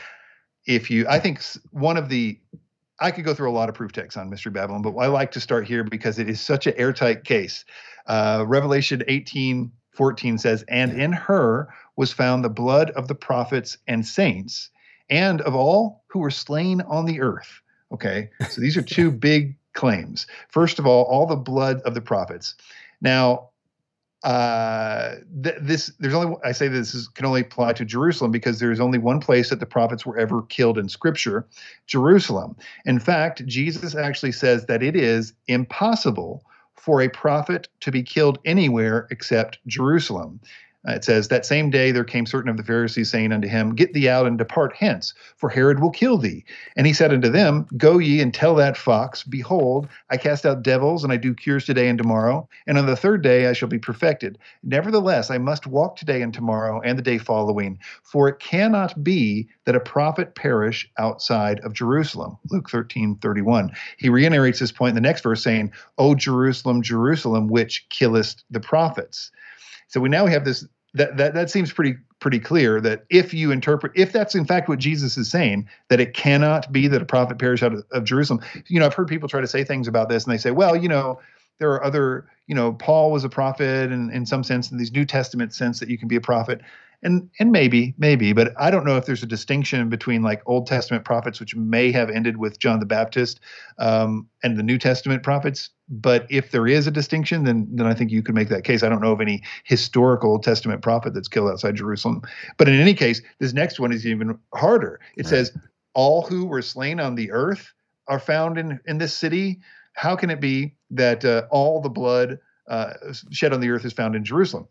[0.66, 2.40] if you, I think one of the,
[3.00, 5.30] I could go through a lot of proof texts on Mystery Babylon, but I like
[5.34, 7.66] to start here because it is such an airtight case.
[8.08, 13.78] Uh, Revelation 18 14 says, And in her was found the blood of the prophets
[13.88, 14.72] and saints
[15.10, 17.62] and of all who were slain on the earth.
[17.92, 20.28] Okay, so these are two big claims.
[20.50, 22.56] First of all, all the blood of the prophets.
[23.02, 23.50] Now,
[24.24, 28.60] uh, th- this there's only I say this is, can only apply to Jerusalem because
[28.60, 31.46] there is only one place that the prophets were ever killed in Scripture,
[31.86, 32.56] Jerusalem.
[32.86, 36.44] In fact, Jesus actually says that it is impossible
[36.76, 40.40] for a prophet to be killed anywhere except Jerusalem.
[40.88, 43.76] Uh, it says, That same day there came certain of the Pharisees saying unto him,
[43.76, 46.46] Get thee out and depart hence, for Herod will kill thee.
[46.76, 50.64] And he said unto them, Go ye and tell that fox, Behold, I cast out
[50.64, 53.68] devils, and I do cures today and tomorrow, and on the third day I shall
[53.68, 54.38] be perfected.
[54.64, 59.50] Nevertheless, I must walk today and tomorrow and the day following, for it cannot be
[59.66, 62.38] that a prophet perish outside of Jerusalem.
[62.50, 63.72] Luke 13, 31.
[63.98, 68.60] He reiterates this point in the next verse, saying, O Jerusalem, Jerusalem, which killest the
[68.60, 69.32] prophets.
[69.90, 73.52] So we now have this that that that seems pretty pretty clear that if you
[73.52, 77.06] interpret if that's in fact what Jesus is saying that it cannot be that a
[77.06, 78.42] prophet perish out of, of Jerusalem.
[78.68, 80.76] You know, I've heard people try to say things about this and they say, well,
[80.76, 81.20] you know,
[81.60, 84.92] there are other, you know, Paul was a prophet and in some sense in these
[84.92, 86.62] New Testament sense that you can be a prophet.
[87.04, 90.66] And and maybe maybe but i don't know if there's a distinction between like old
[90.66, 93.40] testament prophets which may have ended with john the baptist
[93.78, 95.70] um, and the new testament prophets.
[95.88, 98.82] But if there is a distinction then then i think you could make that case.
[98.82, 102.24] I don't know of any historical old testament prophet that's killed outside jerusalem.
[102.58, 105.00] But in any case this next one is even harder.
[105.18, 105.30] It right.
[105.30, 105.56] says
[105.94, 107.74] all who were slain on the earth
[108.08, 109.60] are found in in this city
[109.98, 112.40] how can it be that uh, all the blood
[112.70, 112.94] uh,
[113.32, 114.68] shed on the earth is found in jerusalem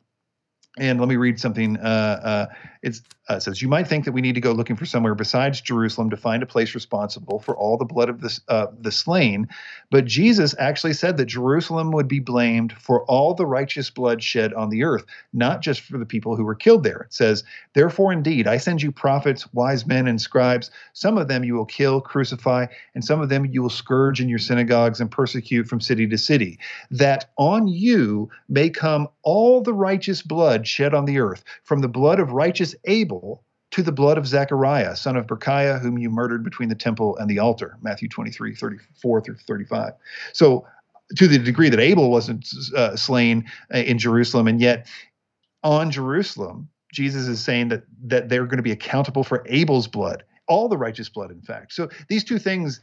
[0.79, 1.77] and let me read something.
[1.79, 2.47] Uh, uh,
[2.87, 5.61] it uh, says, You might think that we need to go looking for somewhere besides
[5.61, 9.49] Jerusalem to find a place responsible for all the blood of the, uh, the slain.
[9.91, 14.55] But Jesus actually said that Jerusalem would be blamed for all the righteous blood shed
[14.55, 17.03] on the earth, not just for the people who were killed there.
[17.03, 17.43] It says,
[17.75, 20.71] Therefore, indeed, I send you prophets, wise men, and scribes.
[20.93, 24.29] Some of them you will kill, crucify, and some of them you will scourge in
[24.29, 26.61] your synagogues and persecute from city to city,
[26.93, 31.89] that on you may come all the righteous blood shed on the earth, from the
[31.89, 36.45] blood of righteous Abel to the blood of Zechariah, son of Berechiah, whom you murdered
[36.45, 37.77] between the temple and the altar.
[37.83, 39.93] Matthew 23, 34 through 35.
[40.33, 40.67] So,
[41.17, 44.89] to the degree that Abel wasn't uh, slain uh, in Jerusalem, and yet
[45.63, 50.25] on Jerusalem, Jesus is saying that that they're going to be accountable for Abel's blood,
[50.49, 51.73] all the righteous blood, in fact.
[51.73, 52.81] So these two things,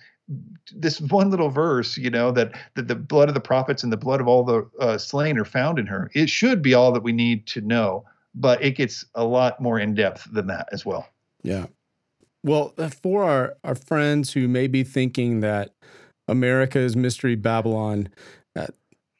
[0.74, 3.98] this one little verse, you know, that that the blood of the prophets and the
[3.98, 6.12] blood of all the uh, slain are found in her.
[6.14, 8.06] It should be all that we need to know
[8.36, 11.08] but it gets a lot more in depth than that as well.
[11.44, 11.68] Yeah.
[12.44, 15.74] Well, uh, for our, our friends who may be thinking that
[16.28, 18.10] America is Mystery Babylon,
[18.56, 18.68] uh,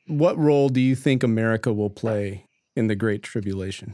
[0.08, 2.46] what role do you think America will play
[2.76, 3.94] in the Great Tribulation?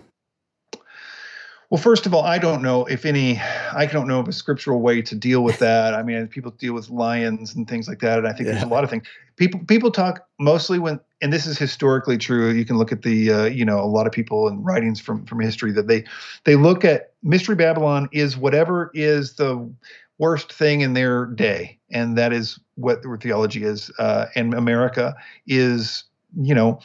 [1.69, 4.81] Well, first of all, I don't know if any, I don't know of a scriptural
[4.81, 5.93] way to deal with that.
[5.93, 8.53] I mean, people deal with lions and things like that, and I think yeah.
[8.53, 9.07] there's a lot of things.
[9.35, 12.49] People people talk mostly when, and this is historically true.
[12.49, 15.25] You can look at the, uh, you know, a lot of people and writings from
[15.25, 16.03] from history that they
[16.43, 19.71] they look at Mystery Babylon is whatever is the
[20.17, 23.91] worst thing in their day, and that is what their theology is.
[23.99, 25.15] Uh, and America
[25.47, 26.03] is,
[26.35, 26.79] you know,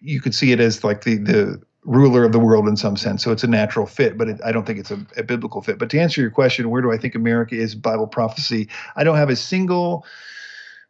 [0.00, 3.22] you could see it as like the the ruler of the world in some sense.
[3.22, 5.78] So it's a natural fit, but it, I don't think it's a, a, biblical fit.
[5.78, 8.68] But to answer your question, where do I think America is Bible prophecy?
[8.96, 10.06] I don't have a single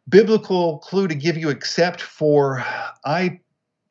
[0.07, 2.63] biblical clue to give you except for
[3.03, 3.39] I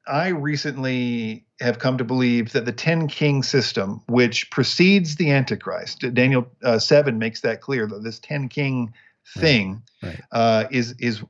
[0.06, 6.04] I recently have come to believe that the 10 king system, which precedes the Antichrist,
[6.12, 8.92] Daniel uh, 7 makes that clear that this 10 king
[9.38, 10.20] thing right, right.
[10.32, 11.22] Uh, is is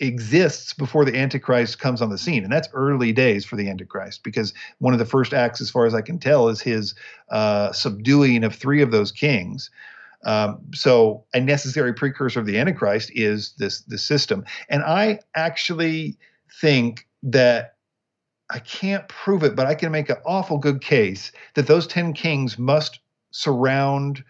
[0.00, 2.42] exists before the Antichrist comes on the scene.
[2.42, 5.86] And that's early days for the Antichrist because one of the first acts, as far
[5.86, 6.94] as I can tell, is his
[7.30, 9.70] uh, subduing of three of those kings.
[10.24, 14.44] Um, so a necessary precursor of the Antichrist is this this system.
[14.68, 16.18] And I actually
[16.60, 17.76] think that
[18.50, 22.14] I can't prove it, but I can make an awful good case that those 10
[22.14, 24.24] kings must surround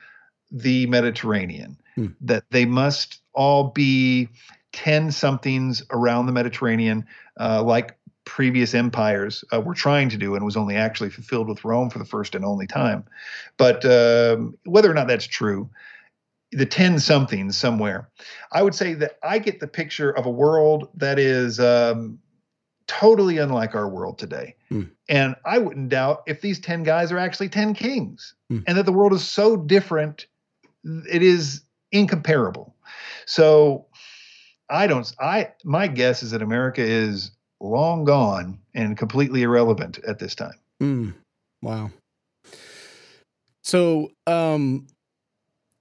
[0.50, 2.08] the Mediterranean, hmm.
[2.20, 4.28] that they must all be
[4.72, 7.06] 10 somethings around the Mediterranean,
[7.38, 11.64] uh, like previous empires uh, were trying to do and was only actually fulfilled with
[11.64, 13.04] Rome for the first and only time.
[13.56, 15.70] But um, whether or not that's true,
[16.52, 18.08] the 10 somethings somewhere,
[18.52, 22.18] I would say that I get the picture of a world that is um,
[22.86, 24.56] totally unlike our world today.
[24.70, 24.90] Mm.
[25.08, 28.64] And I wouldn't doubt if these 10 guys are actually 10 kings mm.
[28.66, 30.26] and that the world is so different,
[30.84, 31.62] it is
[31.92, 32.74] incomparable.
[33.26, 33.86] So
[34.70, 35.12] I don't.
[35.20, 40.54] I my guess is that America is long gone and completely irrelevant at this time.
[40.80, 41.14] Mm,
[41.60, 41.90] wow.
[43.62, 44.86] So, um,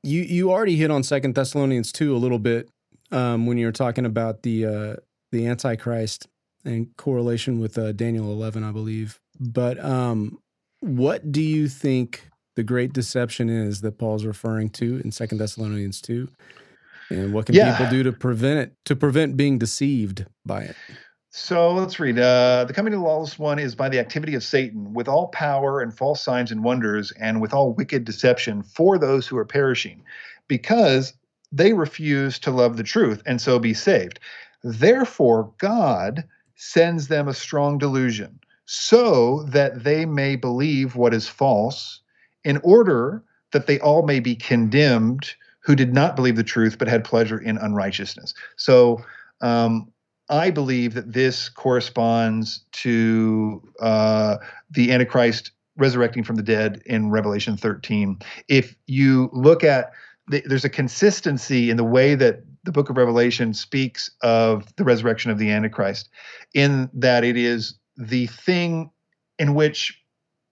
[0.04, 2.70] you you already hit on Second Thessalonians two a little bit
[3.12, 4.96] um, when you were talking about the uh,
[5.32, 6.28] the Antichrist
[6.66, 9.20] and correlation with uh, Daniel eleven, I believe.
[9.40, 10.40] But um,
[10.82, 16.02] what do you think the great deception is that Paul's referring to in Second Thessalonians
[16.02, 16.28] two?
[17.10, 17.78] And what can yeah.
[17.78, 20.76] people do to prevent it, to prevent being deceived by it?
[21.32, 22.18] So let's read.
[22.18, 25.28] Uh, the coming of the lawless one is by the activity of Satan, with all
[25.28, 29.46] power and false signs and wonders, and with all wicked deception for those who are
[29.46, 30.04] perishing,
[30.48, 31.14] because
[31.52, 34.20] they refuse to love the truth and so be saved.
[34.64, 36.24] Therefore, God
[36.56, 42.02] sends them a strong delusion, so that they may believe what is false,
[42.44, 46.88] in order that they all may be condemned who did not believe the truth but
[46.88, 48.34] had pleasure in unrighteousness.
[48.56, 49.04] So
[49.42, 49.92] um,
[50.30, 54.38] I believe that this corresponds to uh,
[54.70, 58.20] the Antichrist resurrecting from the dead in Revelation 13.
[58.48, 59.92] If you look at
[60.28, 64.84] the, there's a consistency in the way that the book of Revelation speaks of the
[64.84, 66.10] resurrection of the Antichrist,
[66.54, 68.92] in that it is the thing
[69.40, 70.00] in which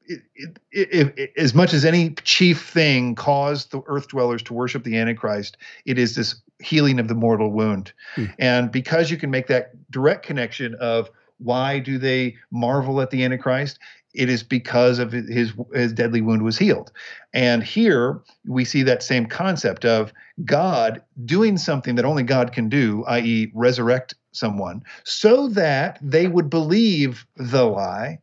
[0.07, 4.83] it, it, it, as much as any chief thing caused the earth dwellers to worship
[4.83, 7.93] the Antichrist, it is this healing of the mortal wound.
[8.15, 8.25] Hmm.
[8.39, 13.23] And because you can make that direct connection of why do they marvel at the
[13.23, 13.79] Antichrist?
[14.13, 16.91] It is because of his his deadly wound was healed.
[17.33, 20.11] And here we see that same concept of
[20.43, 26.49] God doing something that only God can do, i.e., resurrect someone, so that they would
[26.49, 28.19] believe the lie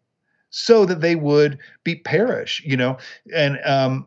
[0.56, 2.96] so that they would be perish, you know,
[3.34, 4.06] and um,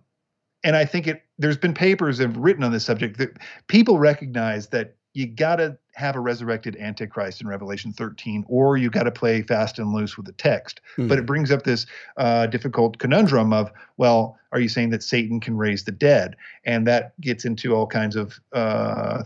[0.64, 1.24] and I think it.
[1.38, 3.38] There's been papers have written on this subject that
[3.68, 8.90] people recognize that you got to have a resurrected antichrist in revelation 13 or you
[8.90, 11.08] got to play fast and loose with the text mm.
[11.08, 11.86] but it brings up this
[12.18, 16.36] uh, difficult conundrum of well are you saying that satan can raise the dead
[16.66, 19.24] and that gets into all kinds of uh,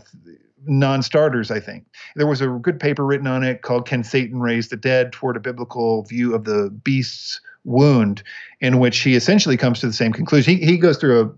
[0.66, 1.84] non-starters i think
[2.16, 5.36] there was a good paper written on it called can satan raise the dead toward
[5.36, 8.22] a biblical view of the beast's wound
[8.60, 11.30] in which he essentially comes to the same conclusion he, he goes through a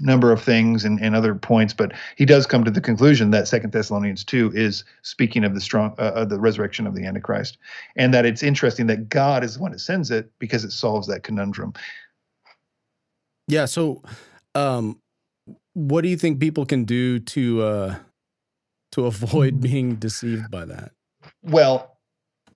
[0.00, 3.48] number of things and, and other points, but he does come to the conclusion that
[3.48, 7.58] Second Thessalonians two is speaking of the strong uh, the resurrection of the Antichrist,
[7.96, 11.06] and that it's interesting that God is the one that sends it because it solves
[11.08, 11.72] that conundrum.
[13.48, 13.64] Yeah.
[13.64, 14.02] So,
[14.54, 15.00] um,
[15.74, 17.96] what do you think people can do to uh,
[18.92, 20.92] to avoid being deceived by that?
[21.42, 21.98] Well,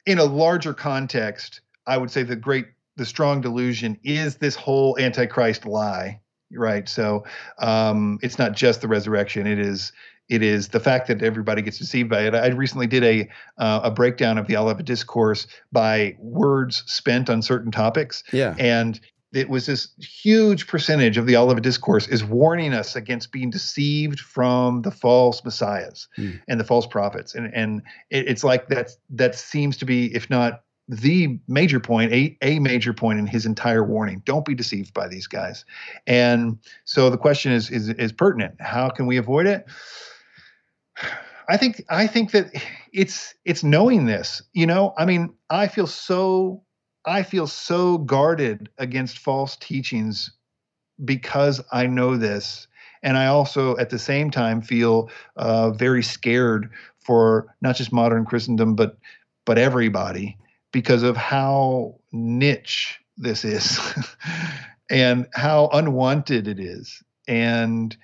[0.07, 2.67] in a larger context, I would say the great
[2.97, 6.21] the strong delusion is this whole antichrist lie
[6.55, 6.89] right?
[6.89, 7.25] So
[7.59, 9.93] um, it's not just the resurrection; it is
[10.29, 12.35] it is the fact that everybody gets deceived by it.
[12.35, 13.29] I recently did a
[13.59, 18.23] uh, a breakdown of the Olivet Discourse by words spent on certain topics.
[18.33, 19.01] Yeah, and
[19.33, 24.21] it was this huge percentage of the Olivet Discourse is warning us against being deceived
[24.21, 26.41] from the false messiahs mm.
[26.49, 30.29] and the false prophets, and and it, it's like that that seems to be, if
[30.29, 34.23] not the major point, a, a major point in his entire warning.
[34.25, 35.65] Don't be deceived by these guys.
[36.07, 38.61] And so the question is is is pertinent.
[38.61, 39.65] How can we avoid it?
[41.49, 42.51] I think I think that
[42.93, 44.43] it's it's knowing this.
[44.53, 46.63] You know, I mean, I feel so
[47.05, 50.31] I feel so guarded against false teachings
[51.05, 52.69] because I know this.
[53.03, 58.25] And I also, at the same time, feel uh, very scared for not just modern
[58.25, 58.99] Christendom, but
[59.45, 60.39] but everybody
[60.73, 63.79] because of how niche this is
[64.91, 67.03] and how unwanted it is.
[67.27, 67.97] And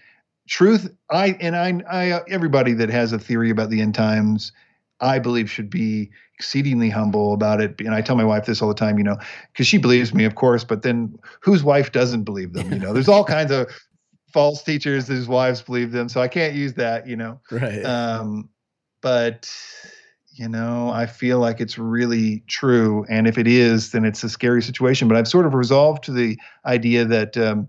[0.48, 4.50] truth, I and I, I, everybody that has a theory about the end times,
[5.00, 7.80] I believe should be exceedingly humble about it.
[7.80, 9.16] And I tell my wife this all the time, you know,
[9.52, 12.72] because she believes me, of course, but then whose wife doesn't believe them?
[12.72, 13.68] You know, there's all kinds of
[14.32, 16.08] false teachers whose wives believe them.
[16.08, 17.40] So I can't use that, you know.
[17.50, 17.84] Right.
[17.84, 18.48] Um,
[19.00, 19.50] but
[20.38, 23.04] you know, I feel like it's really true.
[23.08, 25.08] And if it is, then it's a scary situation.
[25.08, 27.68] But I've sort of resolved to the idea that um,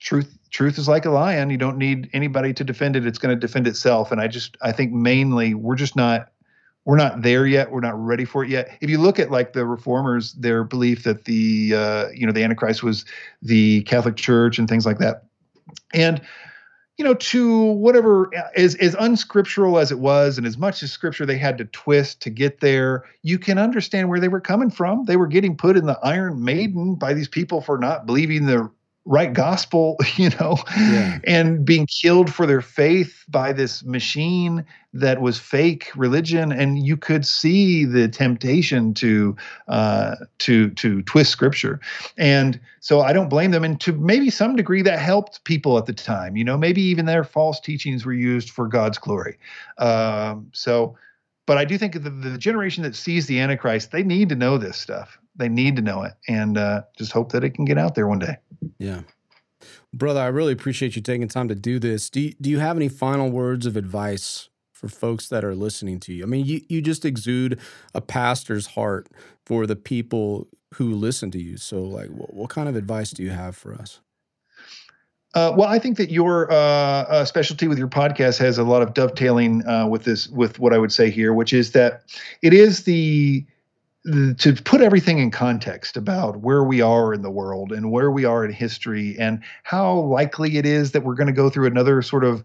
[0.00, 1.50] truth truth is like a lion.
[1.50, 3.06] You don't need anybody to defend it.
[3.06, 4.10] It's going to defend itself.
[4.10, 6.28] And I just I think mainly we're just not
[6.86, 7.70] we're not there yet.
[7.70, 8.76] We're not ready for it yet.
[8.80, 12.42] If you look at like the reformers, their belief that the uh, you know the
[12.42, 13.04] Antichrist was
[13.42, 15.24] the Catholic Church and things like that,
[15.92, 16.20] and
[17.00, 21.24] you know, to whatever as as unscriptural as it was, and as much as scripture
[21.24, 25.04] they had to twist to get there, you can understand where they were coming from.
[25.06, 28.70] They were getting put in the Iron Maiden by these people for not believing the
[29.04, 31.18] right gospel, you know, yeah.
[31.24, 36.96] and being killed for their faith by this machine that was fake religion, and you
[36.96, 39.36] could see the temptation to
[39.68, 41.80] uh, to to twist scripture,
[42.16, 45.86] and so I don't blame them, and to maybe some degree that helped people at
[45.86, 49.38] the time, you know, maybe even their false teachings were used for God's glory,
[49.78, 50.96] um, so.
[51.46, 54.56] But I do think the, the generation that sees the Antichrist, they need to know
[54.56, 57.78] this stuff they need to know it, and uh, just hope that it can get
[57.78, 58.36] out there one day.
[58.78, 59.02] Yeah,
[59.92, 62.10] brother, I really appreciate you taking time to do this.
[62.10, 66.00] Do you, do you have any final words of advice for folks that are listening
[66.00, 66.22] to you?
[66.22, 67.58] I mean, you you just exude
[67.94, 69.08] a pastor's heart
[69.44, 71.56] for the people who listen to you.
[71.56, 74.00] So, like, what, what kind of advice do you have for us?
[75.34, 78.82] Uh, well, I think that your uh, uh, specialty with your podcast has a lot
[78.82, 82.02] of dovetailing uh, with this, with what I would say here, which is that
[82.42, 83.46] it is the
[84.06, 88.24] to put everything in context about where we are in the world and where we
[88.24, 92.00] are in history and how likely it is that we're going to go through another
[92.00, 92.42] sort of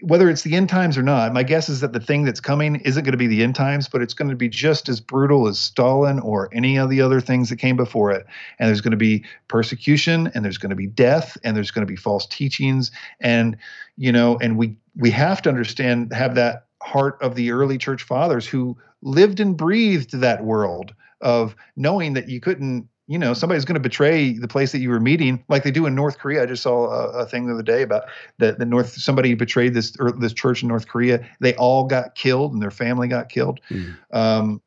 [0.00, 2.76] whether it's the end times or not my guess is that the thing that's coming
[2.76, 5.46] isn't going to be the end times but it's going to be just as brutal
[5.46, 8.26] as stalin or any of the other things that came before it.
[8.58, 11.86] And there's going to be persecution and there's going to be death and there's going
[11.86, 12.90] to be false teachings.
[13.20, 13.56] And
[13.96, 18.02] you know and we we have to understand have that heart of the early church
[18.02, 18.76] fathers who
[19.06, 23.80] lived and breathed that world of knowing that you couldn't you know somebody's going to
[23.80, 26.42] betray the place that you were meeting like they do in north korea.
[26.42, 28.04] I just saw a, a thing the other day about
[28.38, 31.26] that the north somebody betrayed this or this church in north korea.
[31.40, 33.60] They all got killed and their family got killed.
[33.70, 33.96] Mm.
[34.12, 34.62] um,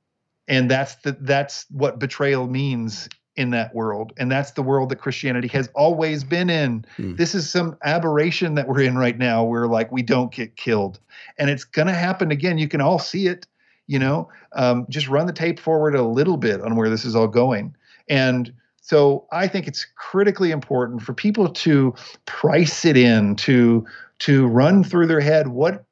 [0.47, 4.13] and that's the that's what betrayal means in that world.
[4.17, 6.85] And that's the world that christianity has always been in.
[6.97, 7.17] Mm.
[7.17, 10.99] this is some aberration that we're in right now where like we don't get killed.
[11.37, 12.57] And it's going to happen again.
[12.57, 13.45] You can all see it
[13.89, 17.15] you know um, just run the tape forward a little bit on where this is
[17.15, 17.75] all going.
[18.07, 18.53] And
[18.89, 21.93] so i think it's critically important for people to
[22.25, 23.85] price it in to
[24.17, 25.85] to run through their head what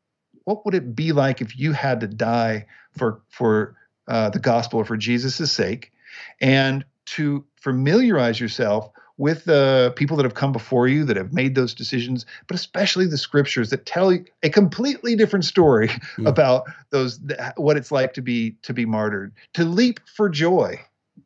[0.45, 2.65] what would it be like if you had to die
[2.97, 3.75] for for
[4.07, 5.91] uh, the gospel or for jesus' sake
[6.41, 11.55] and to familiarize yourself with the people that have come before you that have made
[11.55, 15.87] those decisions, but especially the scriptures that tell you a completely different story
[16.17, 16.27] mm.
[16.27, 17.19] about those
[17.57, 19.33] what it's like to be to be martyred.
[19.55, 20.79] To leap for joy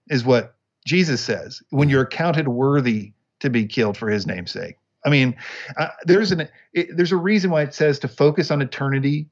[0.10, 4.78] is what Jesus says when you're counted worthy to be killed for his name's sake.
[5.06, 5.36] I mean,
[5.78, 9.28] uh, there's an it, there's a reason why it says to focus on eternity,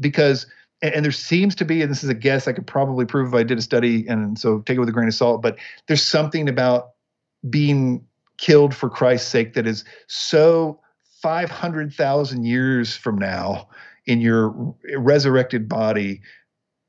[0.00, 0.46] because
[0.82, 3.28] and, and, there seems to be, and this is a guess, I could probably prove
[3.28, 5.40] if I did a study, and so take it with a grain of salt.
[5.40, 6.93] But there's something about
[7.48, 8.06] being
[8.38, 10.80] killed for Christ's sake that is so
[11.22, 13.68] 500,000 years from now
[14.06, 16.20] in your resurrected body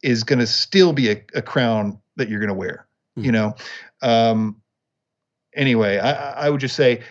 [0.04, 2.88] is going to still be a, a, crown that you're going to wear.
[3.18, 3.26] Mm-hmm.
[3.26, 3.56] You know.
[4.02, 4.62] Um,
[5.56, 7.02] anyway, I, I would just say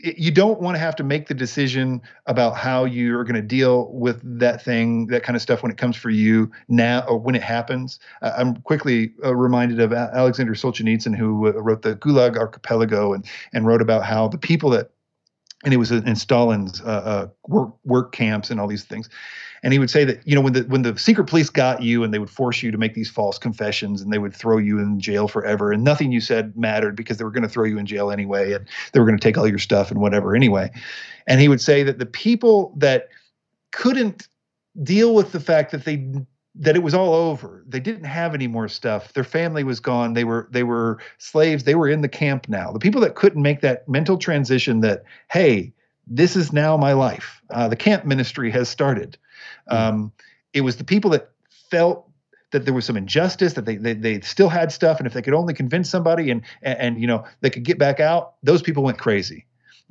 [0.00, 3.90] you don't want to have to make the decision about how you're going to deal
[3.92, 7.34] with that thing, that kind of stuff when it comes for you now or when
[7.34, 7.98] it happens.
[8.22, 13.24] Uh, I'm quickly uh, reminded of Alexander Solzhenitsyn, who uh, wrote the Gulag Archipelago and
[13.52, 14.90] and wrote about how the people that
[15.64, 19.08] and it was in Stalin's uh, uh, work work camps and all these things
[19.62, 22.02] and he would say that you know when the when the secret police got you
[22.04, 24.78] and they would force you to make these false confessions and they would throw you
[24.78, 27.78] in jail forever and nothing you said mattered because they were going to throw you
[27.78, 30.70] in jail anyway and they were going to take all your stuff and whatever anyway.
[31.26, 33.08] And he would say that the people that
[33.72, 34.28] couldn't
[34.82, 36.10] deal with the fact that they
[36.60, 40.14] that it was all over they didn't have any more stuff their family was gone
[40.14, 42.72] they were they were slaves they were in the camp now.
[42.72, 45.72] The people that couldn't make that mental transition that hey
[46.10, 47.42] this is now my life.
[47.50, 49.18] Uh, the camp ministry has started.
[49.68, 50.12] Um,
[50.52, 51.30] it was the people that
[51.70, 52.08] felt
[52.50, 55.22] that there was some injustice that they, they they still had stuff and if they
[55.22, 58.62] could only convince somebody and, and and, you know they could get back out those
[58.62, 59.44] people went crazy.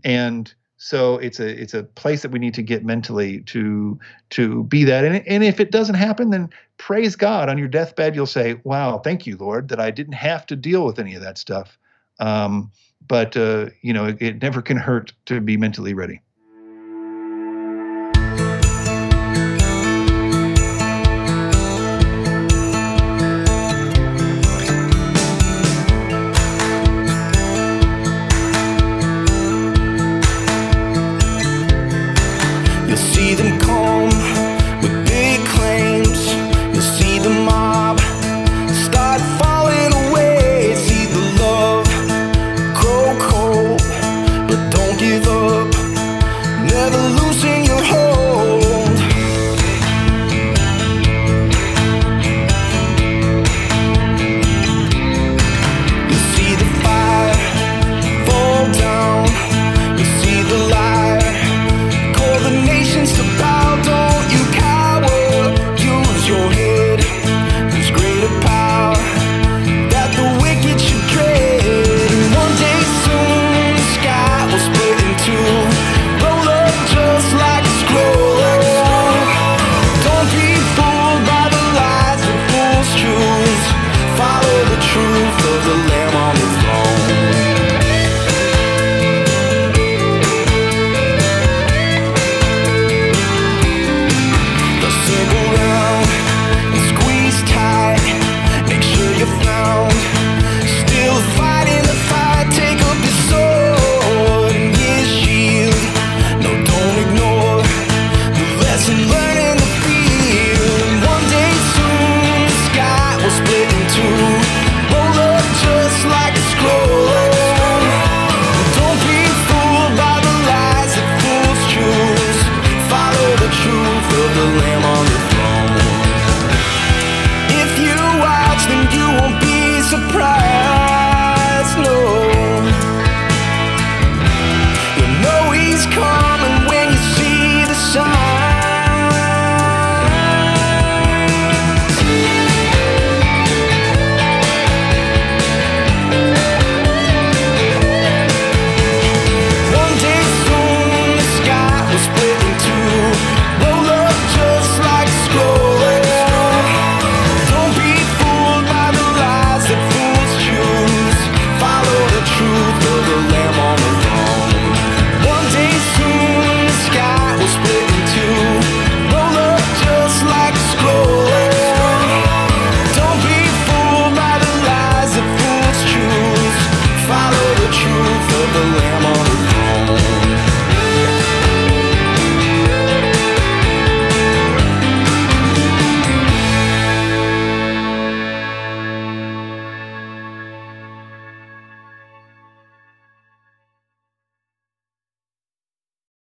[0.04, 4.00] And so it's a it's a place that we need to get mentally to
[4.32, 5.06] to be that.
[5.06, 7.50] And, and if it doesn't happen then praise god.
[7.50, 10.86] On your deathbed you'll say wow thank you lord that i didn't have to deal
[10.86, 11.78] with any of that stuff.
[12.20, 12.72] Um,
[13.08, 16.22] but uh, you know it, it never can hurt to be mentally ready